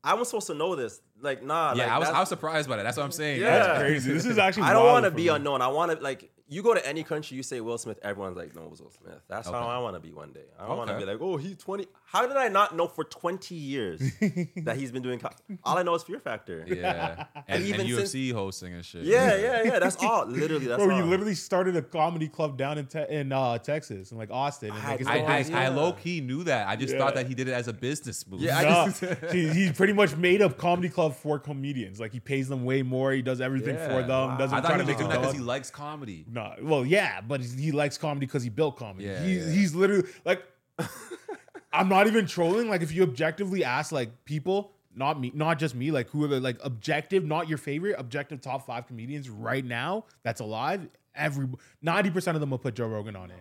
[0.05, 1.01] I was supposed to know this.
[1.20, 1.75] Like, nah.
[1.75, 2.85] Yeah, like, I was I was surprised by that.
[2.85, 3.40] That's what I'm saying.
[3.40, 3.59] Yeah.
[3.59, 4.12] That's crazy.
[4.12, 4.62] This is actually.
[4.62, 5.29] I don't want to be me.
[5.29, 5.61] unknown.
[5.61, 8.55] I want to like you go to any country, you say Will Smith, everyone's like,
[8.55, 9.21] no, it was Will Smith.
[9.29, 9.57] That's Okay.
[9.59, 10.45] how I want to be one day.
[10.61, 11.87] I don't want to be like, oh, he's 20.
[12.05, 14.01] How did I not know for 20 years
[14.57, 15.19] that he's been doing?
[15.19, 15.31] Co-
[15.65, 16.65] all I know is Fear Factor.
[16.69, 19.03] Yeah, and, even and since- UFC hosting and shit.
[19.05, 19.79] Yeah, yeah, yeah.
[19.81, 20.25] That's all.
[20.29, 21.01] Literally, that's Bro, all.
[21.01, 24.71] you literally started a comedy club down in te- in uh, Texas and like Austin.
[24.71, 26.69] And, I like, it's I, I, I low key knew that.
[26.69, 27.01] I just Yeah.
[27.01, 28.41] thought that he did it as a business move.
[28.41, 31.99] Yeah, I Nah, just- he, he pretty much made a comedy club for comedians.
[31.99, 33.11] Like he pays them way more.
[33.13, 34.39] He does everything Yeah, for them.
[34.39, 36.25] Doesn't I try thought to he was make doing that because he likes comedy.
[36.37, 39.07] No, well, yeah, but he likes comedy because he built comedy.
[39.07, 39.51] Yeah, he, yeah.
[39.51, 40.42] He's literally like,
[41.72, 42.68] I'm not even trolling.
[42.68, 46.28] Like if you objectively ask like people, not me, not just me, like who are
[46.28, 50.87] the like objective, not your favorite, objective top five comedians right now that's alive.
[51.14, 51.49] Every
[51.80, 53.39] ninety percent of them will put Joe Rogan on it.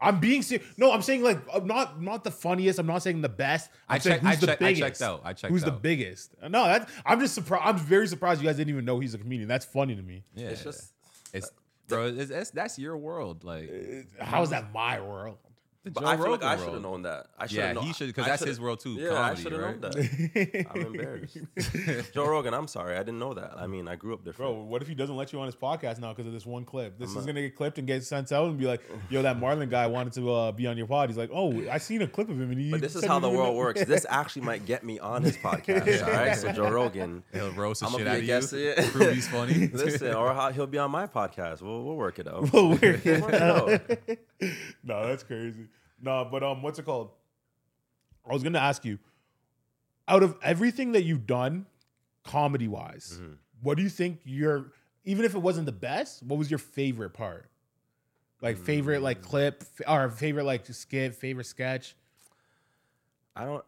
[0.00, 0.66] I'm being serious.
[0.76, 2.78] No, I'm saying like I'm not not the funniest.
[2.78, 3.70] I'm not saying the best.
[3.88, 4.80] I'm I saying checked- who's I the checked- I biggest.
[5.00, 5.20] checked out.
[5.24, 6.34] I checked who's the biggest?
[6.42, 7.62] No, that's I'm just surprised.
[7.66, 9.48] I'm very surprised you guys didn't even know he's a comedian.
[9.48, 10.22] That's funny to me.
[10.36, 10.92] Yeah, It's just
[11.32, 11.50] it's uh,
[11.88, 12.06] bro.
[12.06, 13.44] It's, that's your world.
[13.44, 13.70] Like
[14.18, 15.38] How is that my world?
[15.84, 17.26] The But Joe I feel like Rogan I should have known that.
[17.38, 17.84] I should Yeah, have known.
[17.84, 20.66] he should- 'cause that's his world too, Yeah, comedy, I should have known that.
[20.74, 22.12] I'm embarrassed.
[22.14, 23.52] Joe Rogan, I'm sorry, I didn't know that.
[23.56, 24.52] I mean, I grew up different.
[24.52, 26.64] Bro, what if he doesn't let you on his podcast now because of this one
[26.64, 26.98] clip?
[26.98, 28.80] This is gonna get clipped and get sent out and be like,
[29.10, 31.78] "Yo, that Marlon guy wanted to uh, be on your pod." He's like, "Oh, I
[31.78, 33.84] seen a clip of him." And he But this is how the world works.
[33.84, 36.04] This actually might get me on his podcast.
[36.06, 37.22] All right, so Joe Rogan.
[37.32, 38.58] He'll roast the I'ma shit be out of guest, you.
[38.60, 38.90] yeah.
[38.90, 39.68] Prove he's funny.
[39.72, 41.60] Listen, or how he'll be on my podcast.
[41.62, 42.52] We'll, we'll work it out.
[42.52, 44.58] We'll work it We'll work it out.
[44.82, 45.66] no, that's crazy.
[46.00, 47.10] No, but um, what's it called?
[48.28, 48.98] I was gonna ask you,
[50.08, 51.66] out of everything that you've done,
[52.24, 53.32] comedy wise, Mm-hmm.
[53.62, 54.72] what do you think your
[55.04, 57.50] even if it wasn't the best, what was your favorite part?
[58.40, 59.24] Like favorite like Mm.
[59.24, 61.94] clip f- or favorite like skit, favorite sketch?
[63.36, 63.64] I don't.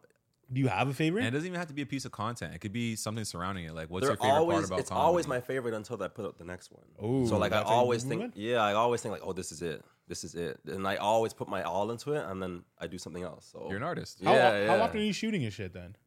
[0.51, 1.21] Do you have a favorite?
[1.21, 2.53] And it doesn't even have to be a piece of content.
[2.55, 3.73] It could be something surrounding it.
[3.75, 4.55] Like, what's They're your favorite always.
[4.55, 5.05] part about it's comedy?
[5.05, 6.85] always my favorite until I put up the next one.
[7.05, 8.21] Ooh, so like I that's how you always think.
[8.23, 8.31] it?
[8.35, 9.83] Yeah, I always think like, oh, this is it.
[10.07, 10.57] This is it.
[10.67, 13.49] And I always put my all into it, and then I do something else.
[13.51, 14.19] So You're an artist.
[14.23, 14.81] How, Yeah, how yeah.
[14.83, 15.97] often are you shooting your shit then?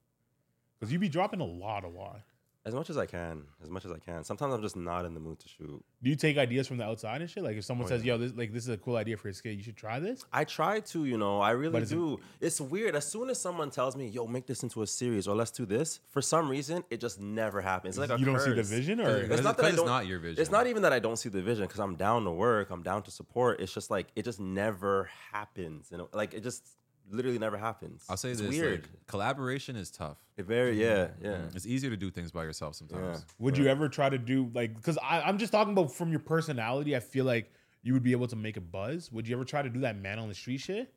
[0.78, 2.20] Because you be dropping a lot, a lot.
[2.66, 4.22] As much as I can, as much as I can.
[4.22, 5.82] Sometimes I'm just not in the mood to shoot.
[6.02, 7.42] Do you take ideas from the outside and shit?
[7.42, 9.34] Like if Oh, someone says, "Yo, this like this is a cool idea for a
[9.34, 12.20] skit, you should try this." I try to, you know, I really is it- do.
[12.38, 12.94] it's weird.
[12.96, 15.64] As soon as someone tells me, "Yo, make this into a series," or "Let's do
[15.64, 17.96] this," for some reason, it just never happens.
[17.96, 19.86] It's like a you don't see the vision, or It's not that I it's don't.
[19.86, 20.40] not your vision.
[20.42, 22.70] It's not even that I don't see the vision because I'm down to work.
[22.70, 23.60] I'm down to support.
[23.60, 25.88] It's just like it just never happens.
[25.90, 26.66] You know, like it just
[27.10, 28.04] literally never happens.
[28.08, 28.82] I'll say it's this: weird.
[28.82, 30.18] like, collaboration is tough.
[30.36, 31.38] it very yeah yeah.
[31.54, 32.88] It's easier to do things by yourself yeah.
[32.88, 33.26] sometimes.
[33.38, 34.74] would you ever try to do like?
[34.74, 36.94] Because I'm just talking about from your personality.
[36.96, 37.52] I feel like
[37.82, 39.10] you would be able to make a buzz.
[39.12, 40.92] Would you ever try to do that man on the street shit?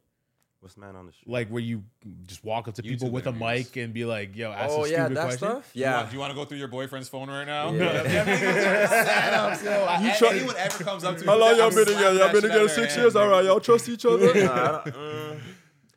[0.60, 1.30] What's man on the street?
[1.30, 1.84] Like where you
[2.26, 4.86] just walk up to people YouTube with a mic and be like, "Yo, ask Oh
[4.86, 5.74] a yeah, stupid that question." stuff.
[5.74, 6.10] Do you want- Yeah.
[6.10, 7.74] Do you want to go through your boyfriend's phone right now?
[7.74, 8.04] Yeah.
[9.58, 10.06] Setups, yo.
[10.08, 11.28] You try- Anyone ever comes up to me?
[11.28, 12.14] How long y'all been together?
[12.14, 13.14] Y'all that been together six years?
[13.18, 14.26] All right, y'all trust each other?
[14.28, 15.40] Nah, I don't- mm.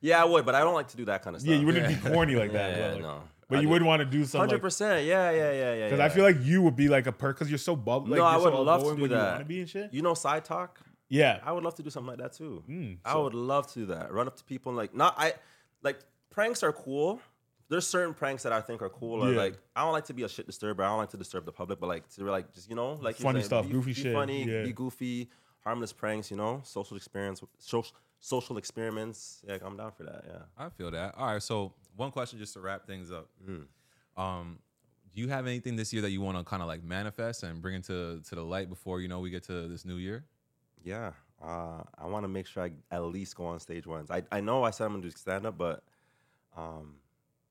[0.07, 1.51] Yeah, I would, but I don't like to do that kind of stuff.
[1.53, 2.77] Yeah, you wouldn't be corny like that.
[2.79, 3.01] yeah, bro.
[3.01, 3.23] no.
[3.49, 5.07] But you would want to do something Hundred like percent.
[5.07, 5.85] Yeah, yeah, yeah, yeah.
[5.87, 6.05] because yeah.
[6.05, 8.09] I feel like you would be like a per because you're so bub.
[8.09, 9.39] Like, no, I would so love to do You that.
[9.39, 9.93] to be and shit.
[9.95, 10.81] You know, side talk.
[11.09, 12.65] Yeah, I would love to do something like that too.
[12.69, 14.13] Mm, I so- would love to do that.
[14.13, 15.35] Run up to people and like not I
[15.83, 16.01] like
[16.31, 17.21] pranks are cool.
[17.69, 19.25] There's certain pranks that I think are cool.
[19.25, 19.39] Or Yeah.
[19.39, 20.83] like I don't like to be a shit disturber.
[20.83, 23.17] I don't like to disturb the public, but like to like just you know like
[23.17, 24.65] Funny saying, stuff, be, goofy be shit, funny, yeah.
[24.65, 25.31] be goofy,
[25.63, 26.33] harmless pranks.
[26.33, 27.95] You know, social experience, social
[28.27, 29.45] social experiments.
[29.47, 30.25] Yeah, I'm down for that.
[30.27, 30.39] Yeah.
[30.59, 31.15] I feel that.
[31.17, 33.29] All right, so one question just to wrap things up.
[33.49, 33.67] Mm.
[34.17, 34.59] Um,
[35.15, 37.63] do you have anything this year that you want to kind of like manifest and
[37.63, 40.25] bring into to the light before you know we get to this new year?
[40.83, 41.13] Yeah,
[41.43, 44.11] uh, I want to make sure I at least go on stage once.
[44.11, 45.85] I, I know I said I'm gonna do stand up, but
[46.57, 46.97] um,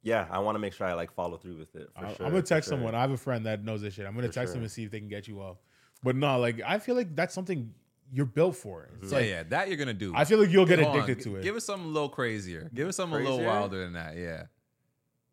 [0.03, 1.89] yeah, I want to make sure I like follow through with it.
[1.97, 2.77] For I- sure, I'm gonna for text sure.
[2.77, 2.95] someone.
[2.95, 4.05] I have a friend that knows this shit.
[4.05, 4.63] I'm gonna For text him sure.
[4.63, 5.61] and see if they can get you up.
[6.03, 7.73] But no, like I feel like that's something
[8.11, 8.89] you're built for.
[9.01, 10.13] It's Yeah, like yeah, that you're gonna do.
[10.15, 11.43] I feel like you'll get Hold addicted g- to it.
[11.43, 12.69] Give us something a little crazier.
[12.73, 14.15] Give us something a little wilder than that.
[14.17, 14.43] Yeah,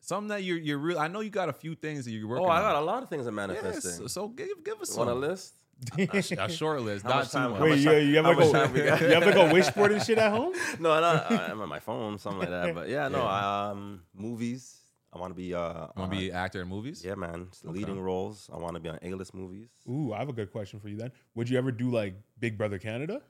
[0.01, 0.99] something that you're you're real.
[0.99, 2.47] I know you got a few things that you're working.
[2.47, 2.63] Oh, I on.
[2.63, 3.93] got a lot of things I'm Yeah, manifesting.
[3.93, 5.55] so, so give give us on a list?
[5.99, 6.09] a,
[6.39, 7.61] a short list, How not too time- much.
[7.61, 9.35] Wait, much you, time- you have how like much time we a you have like
[9.51, 10.53] a wish board and shit at home?
[10.79, 12.75] No, no, I'm on my phone, something like that.
[12.75, 14.79] But yeah, no, um, movies.
[15.15, 15.53] I want to be.
[15.53, 17.03] Uh, Want to be an actor in movies?
[17.05, 17.49] Yeah, man.
[17.51, 18.49] Just Leading roles.
[18.51, 19.69] I want to be on A-list movies.
[19.87, 21.13] Ooh, I have a good question for you then.
[21.35, 23.23] Would you ever do like Big Brother Canada?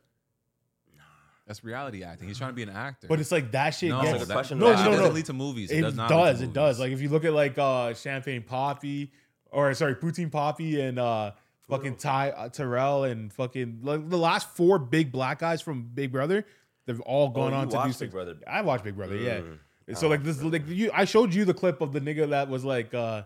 [1.47, 2.29] That's reality acting.
[2.29, 3.09] He's trying to be an actor.
[3.09, 4.85] But it's like that shit no, gets a that, no, that ask.
[4.87, 5.71] no, doesn't lead to movies.
[5.71, 6.41] It, It does not does.
[6.41, 6.81] lead to It does.
[6.81, 9.13] Like if you look at like uh Champagne Poppy,
[9.51, 11.33] or sorry, Poutine Poppy and uh
[11.69, 16.11] fucking Ty uh, Terrell and fucking like the last four big black guys from Big
[16.13, 16.47] Brother,
[16.87, 18.01] they've all gone Oh, you on to do watched.
[18.01, 18.37] Big Brother.
[18.49, 19.17] I watched Big Brother.
[19.17, 19.41] Yeah.
[19.41, 19.99] Mm.
[19.99, 22.65] So like this, like you, I showed you the clip of the nigga that was
[22.65, 22.95] like.
[22.95, 23.25] uh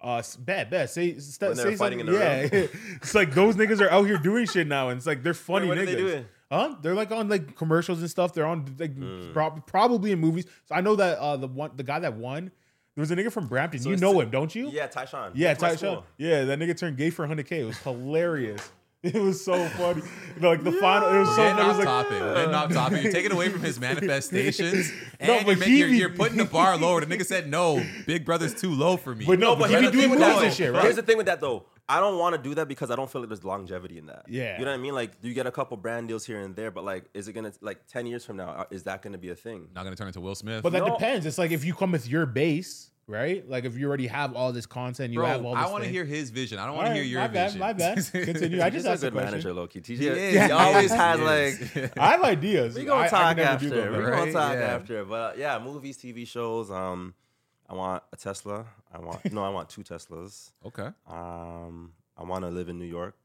[0.00, 0.90] uh, bad, bad.
[0.90, 2.00] Say, st- say fighting something.
[2.00, 2.48] in the yeah,
[2.96, 5.70] it's like those niggas are out here doing shit now, and it's like they're funny
[5.70, 6.10] are niggas.
[6.12, 6.26] they?
[6.52, 6.76] Huh?
[6.82, 8.32] They're like on like commercials and stuff.
[8.34, 9.32] They're on like Hmm.
[9.32, 10.46] prob- probably in movies.
[10.66, 12.50] So I know that uh the one the guy that won,
[12.94, 13.80] there was a nigga from Brampton.
[13.80, 14.68] So you know him, don't you?
[14.70, 15.32] Yeah, Tyshawn.
[15.34, 15.94] Yeah, Went to my Ty school.
[15.94, 16.02] Shaw.
[16.18, 17.52] Yeah, that nigga turned gay for 100k.
[17.52, 18.70] It was hilarious.
[19.14, 20.02] It was so funny.
[20.40, 21.36] Like the final, it was so.
[21.36, 22.20] getting It was off like, topic.
[22.20, 23.02] We're getting off topic.
[23.02, 24.90] You're taking away from his manifestations.
[25.20, 27.00] and No, you're, but he you're, you're putting the bar lower.
[27.04, 27.84] The nigga said no.
[28.06, 29.26] Big Brother's too low for me.
[29.26, 30.82] But no, but he be doing with moves that, and shit, right?
[30.82, 31.66] Here's the thing with that though.
[31.86, 34.24] I don't want to do that because I don't feel like there's longevity in that.
[34.26, 34.58] Yeah.
[34.58, 34.94] You know what I mean?
[34.94, 37.34] Like, do you get a couple brand deals here and there, but like, is it
[37.34, 38.48] gonna like ten years from now?
[38.50, 39.68] uh, Is that gonna be a thing?
[39.74, 40.62] Not gonna turn into Will Smith.
[40.62, 40.94] But that No.
[40.94, 41.26] depends.
[41.26, 43.48] It's like if you come with your base, right?
[43.48, 45.90] Like if you already have all this content, you have all this I want to
[45.90, 46.58] hear his vision.
[46.58, 47.60] I don't All want to hear your my bad, vision.
[47.60, 47.96] my bad.
[48.12, 48.62] Continue.
[48.62, 49.30] I just TJ's asked a a good question.
[49.32, 49.80] manager, low key.
[49.80, 51.98] TJ, He is, he he always has he like.
[51.98, 52.74] I have ideas.
[52.76, 53.68] We gonna I- I talk can never do after.
[53.68, 54.10] them, We though.
[54.10, 54.32] gonna Right?
[54.32, 54.60] talk Yeah.
[54.60, 55.04] after.
[55.04, 56.70] But yeah, movies, TV shows.
[56.70, 57.14] Um,
[57.68, 58.66] I want a Tesla.
[58.92, 60.50] I want no, I want two Teslas.
[60.66, 60.88] okay.
[61.08, 63.16] Um, I want to live in New York.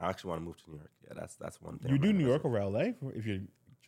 [0.00, 0.90] I actually want to move to New York.
[1.06, 1.90] Yeah, that's that's one thing.
[1.90, 3.38] You I'm do New York or LA if you're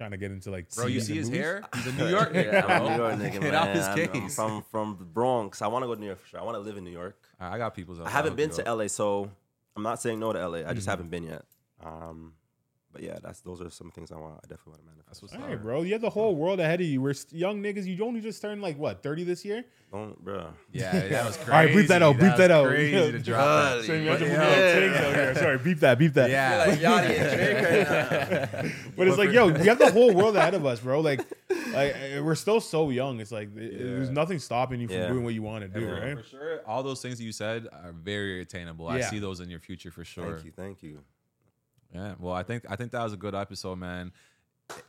[0.00, 0.74] trying to get into like.
[0.74, 1.42] Bro, you see his movies?
[1.44, 1.62] hair?
[1.74, 2.46] He's a New York with.
[2.46, 2.96] nigga, Yeah, I'm a bro.
[2.96, 3.54] New York nigga, Get man.
[3.54, 4.34] out his I'm- I'm case.
[4.34, 5.60] from from the Bronx.
[5.60, 6.40] I want to go to New York for sure.
[6.40, 7.16] I want to live in New York.
[7.38, 8.00] I got people's.
[8.00, 9.30] I haven't been to LA, so
[9.76, 10.58] I'm not saying no to LA.
[10.66, 11.42] I just haven't been yet.
[11.84, 12.32] Um,
[12.92, 14.34] but yeah, that's those are some things I want.
[14.44, 15.06] I definitely want to manifest.
[15.08, 15.48] That's what's All up.
[15.48, 15.82] right, bro.
[15.82, 17.00] You have the whole world ahead of you.
[17.00, 17.86] We're st- young niggas.
[17.86, 19.64] You only just turned like what, 30 this year?
[19.92, 20.48] Don't, bro.
[20.72, 21.50] Yeah, that was crazy.
[21.52, 22.66] All right, beep that out, beep was that out.
[22.68, 23.84] Crazy to drop that.
[23.84, 24.32] So you imagine yeah.
[24.32, 25.34] we like things out here.
[25.34, 26.30] Sorry, beep that, beep that.
[26.30, 26.64] Yeah.
[26.66, 26.98] Like, y'all
[28.62, 28.74] Drake.
[28.96, 31.00] But it's like, yo, we have the whole world ahead of us, bro.
[31.00, 31.20] Like,
[31.72, 33.20] like uh, we're still so young.
[33.20, 35.08] It's like th- there's nothing stopping you from Yeah.
[35.08, 35.90] doing what you want to do, Yeah.
[35.98, 36.16] right?
[36.18, 38.88] For sure, all those things that you said are very attainable.
[38.88, 40.32] I see those in your future for sure.
[40.34, 40.98] Thank you, thank you.
[41.94, 42.14] Yeah.
[42.18, 44.12] Well, I think I think that was a good episode, man.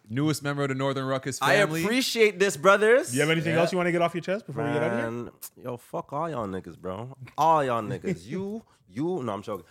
[0.07, 1.81] Newest member of the Northern Ruckus family.
[1.81, 3.15] I appreciate this, brothers.
[3.15, 3.61] You have anything Yeah.
[3.61, 5.09] else you want to get off your chest before we get out of here?
[5.11, 5.31] Man,
[5.63, 7.17] yo, fuck all y'all niggas, bro.
[7.37, 8.23] All y'all niggas.
[8.27, 9.23] you, you.
[9.23, 9.65] No, I'm joking.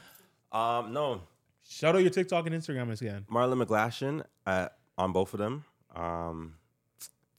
[0.51, 1.23] Um, no,
[1.69, 3.25] Shout out your TikTok and Instagram again.
[3.31, 5.65] Marlon McGlashan at, on both of them.
[5.95, 6.55] Um,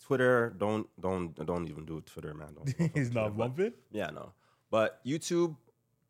[0.06, 2.54] Twitter, don't don't don't even do Twitter, man.
[2.56, 3.74] Don't, don't He's not Twitter, but- bumping.
[3.92, 4.32] Yeah, no.
[4.70, 5.58] But YouTube,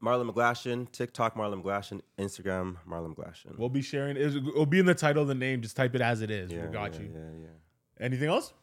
[0.03, 0.91] Marlon McGlashan.
[0.91, 2.01] TikTok, Marlon McGlashan.
[2.17, 3.57] Instagram, Marlon McGlashan.
[3.57, 4.17] We'll be sharing.
[4.17, 5.61] It'll it'll be in the title of the name.
[5.61, 6.51] Just type it as it is.
[6.51, 7.11] yeah, we got yeah, you.
[7.13, 8.05] Yeah, yeah.
[8.05, 8.53] Anything else?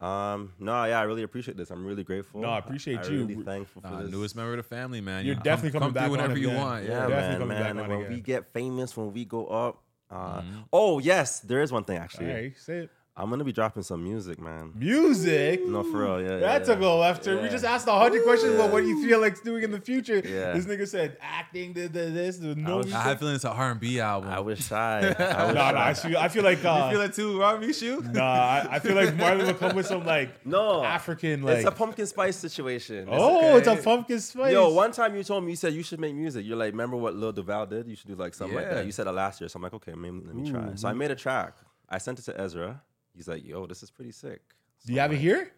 [0.00, 1.70] Um, no, yeah, I really appreciate this.
[1.70, 2.40] I'm really grateful.
[2.40, 3.20] No, I appreciate I, you.
[3.20, 4.10] I'm really thankful for Nah, this.
[4.10, 5.24] newest member of the family, man.
[5.24, 6.60] You're You definitely come, coming come back through on whenever you again.
[6.60, 6.84] want.
[6.84, 7.06] Yeah, Yeah.
[7.08, 7.84] definitely man, coming back man.
[7.84, 8.12] on When again.
[8.12, 9.82] we get famous, when we go up.
[10.10, 10.58] Uh, Mm-hmm.
[10.72, 12.28] Oh yes, there is one thing actually.
[12.30, 12.90] All right, say it.
[13.14, 14.72] I'm gonna be dropping some music, man.
[14.74, 15.60] Music.
[15.66, 16.22] No, for real.
[16.22, 16.88] Yeah, That yeah, took a yeah.
[16.92, 17.42] left turn.
[17.42, 20.16] We just asked a hundred questions about what you feel like doing in the future.
[20.24, 20.54] Yeah.
[20.54, 22.78] This nigga said acting, the, the, this, the no.
[22.78, 24.30] was- I have feeling it's an R&B album.
[24.30, 24.98] I wish I.
[25.18, 25.94] I wish no, no, I I.
[25.94, 28.00] feel, I feel like uh, you feel it too, R&B shoe?
[28.12, 31.58] nah, I, I feel like Marlon would come with some like No, African like.
[31.58, 33.00] it's a pumpkin spice situation.
[33.00, 34.54] It's oh, it's a pumpkin spice.
[34.54, 36.46] Yo, one time you told me you said you should make music.
[36.46, 37.86] You're like, remember what Lil Duval did?
[37.88, 38.86] You should do like something like that.
[38.86, 40.70] You said it last year, so I'm like, okay, maybe let me try.
[40.76, 41.58] So I made a track.
[41.90, 42.80] I sent it to Ezra.
[43.14, 44.40] He's like, yo, this is pretty sick.
[44.86, 45.52] Do you have it here?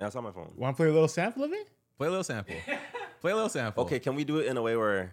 [0.00, 0.52] Yeah, it's on my phone.
[0.56, 1.68] Want to play a little sample of it?
[1.98, 2.56] Play a little sample.
[3.20, 3.84] Play a little sample.
[3.84, 5.12] Okay, can we do it in a way where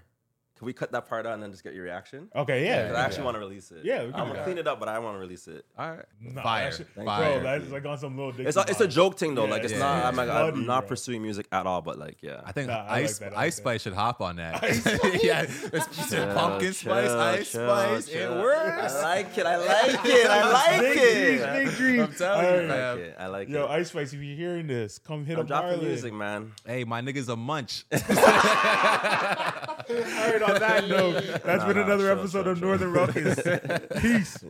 [0.58, 2.30] can we cut that part out and then just get your reaction?
[2.36, 2.88] Okay, yeah.
[2.88, 3.86] 'Cause I actually want to release it.
[3.86, 4.44] Yeah, we can I'm do gonna that.
[4.46, 5.66] clean it up, but I want to release it.
[5.78, 6.06] All right.
[6.20, 6.70] Nah, Fire.
[6.72, 7.40] that shit- Fire.
[7.40, 8.32] Bro, that's like on some little.
[8.32, 9.46] Dixie It's a, it's a joke thing though.
[9.46, 9.98] Yeah, like it's yeah, not.
[10.02, 10.08] yeah.
[10.08, 10.88] I'm, like, Bloody, I'm not bro.
[10.90, 11.82] pursuing music at all.
[11.82, 12.42] But like, yeah.
[12.44, 13.62] I think Nah, I like Ice that, I like Ice that.
[13.62, 14.64] Spice should hop on that.
[14.64, 14.86] Ice
[15.24, 18.08] yeah, it's Chill, pumpkin spice, chill, ice chill, spice.
[18.10, 18.34] chill.
[18.40, 18.96] It works.
[18.96, 19.46] I like it.
[19.46, 20.28] I like it.
[20.28, 21.38] I like Big it.
[21.38, 22.02] dreams, big dreams.
[22.02, 22.98] I'm telling you, All I man.
[22.98, 23.16] like it.
[23.20, 23.52] I like it.
[23.52, 23.70] Yo, it.
[23.70, 25.52] Ice Spice, if you're hearing this, come hit him up.
[25.52, 25.88] I'm up dropping Marlon.
[25.90, 26.52] music, man.
[26.66, 27.86] Hey, my nigga's a munch.
[27.92, 28.00] All
[29.90, 32.68] right, on that note, that's Nah, been nah, another episode chill, of chill.
[32.68, 33.40] Northern Ruckus.
[34.02, 34.44] Peace.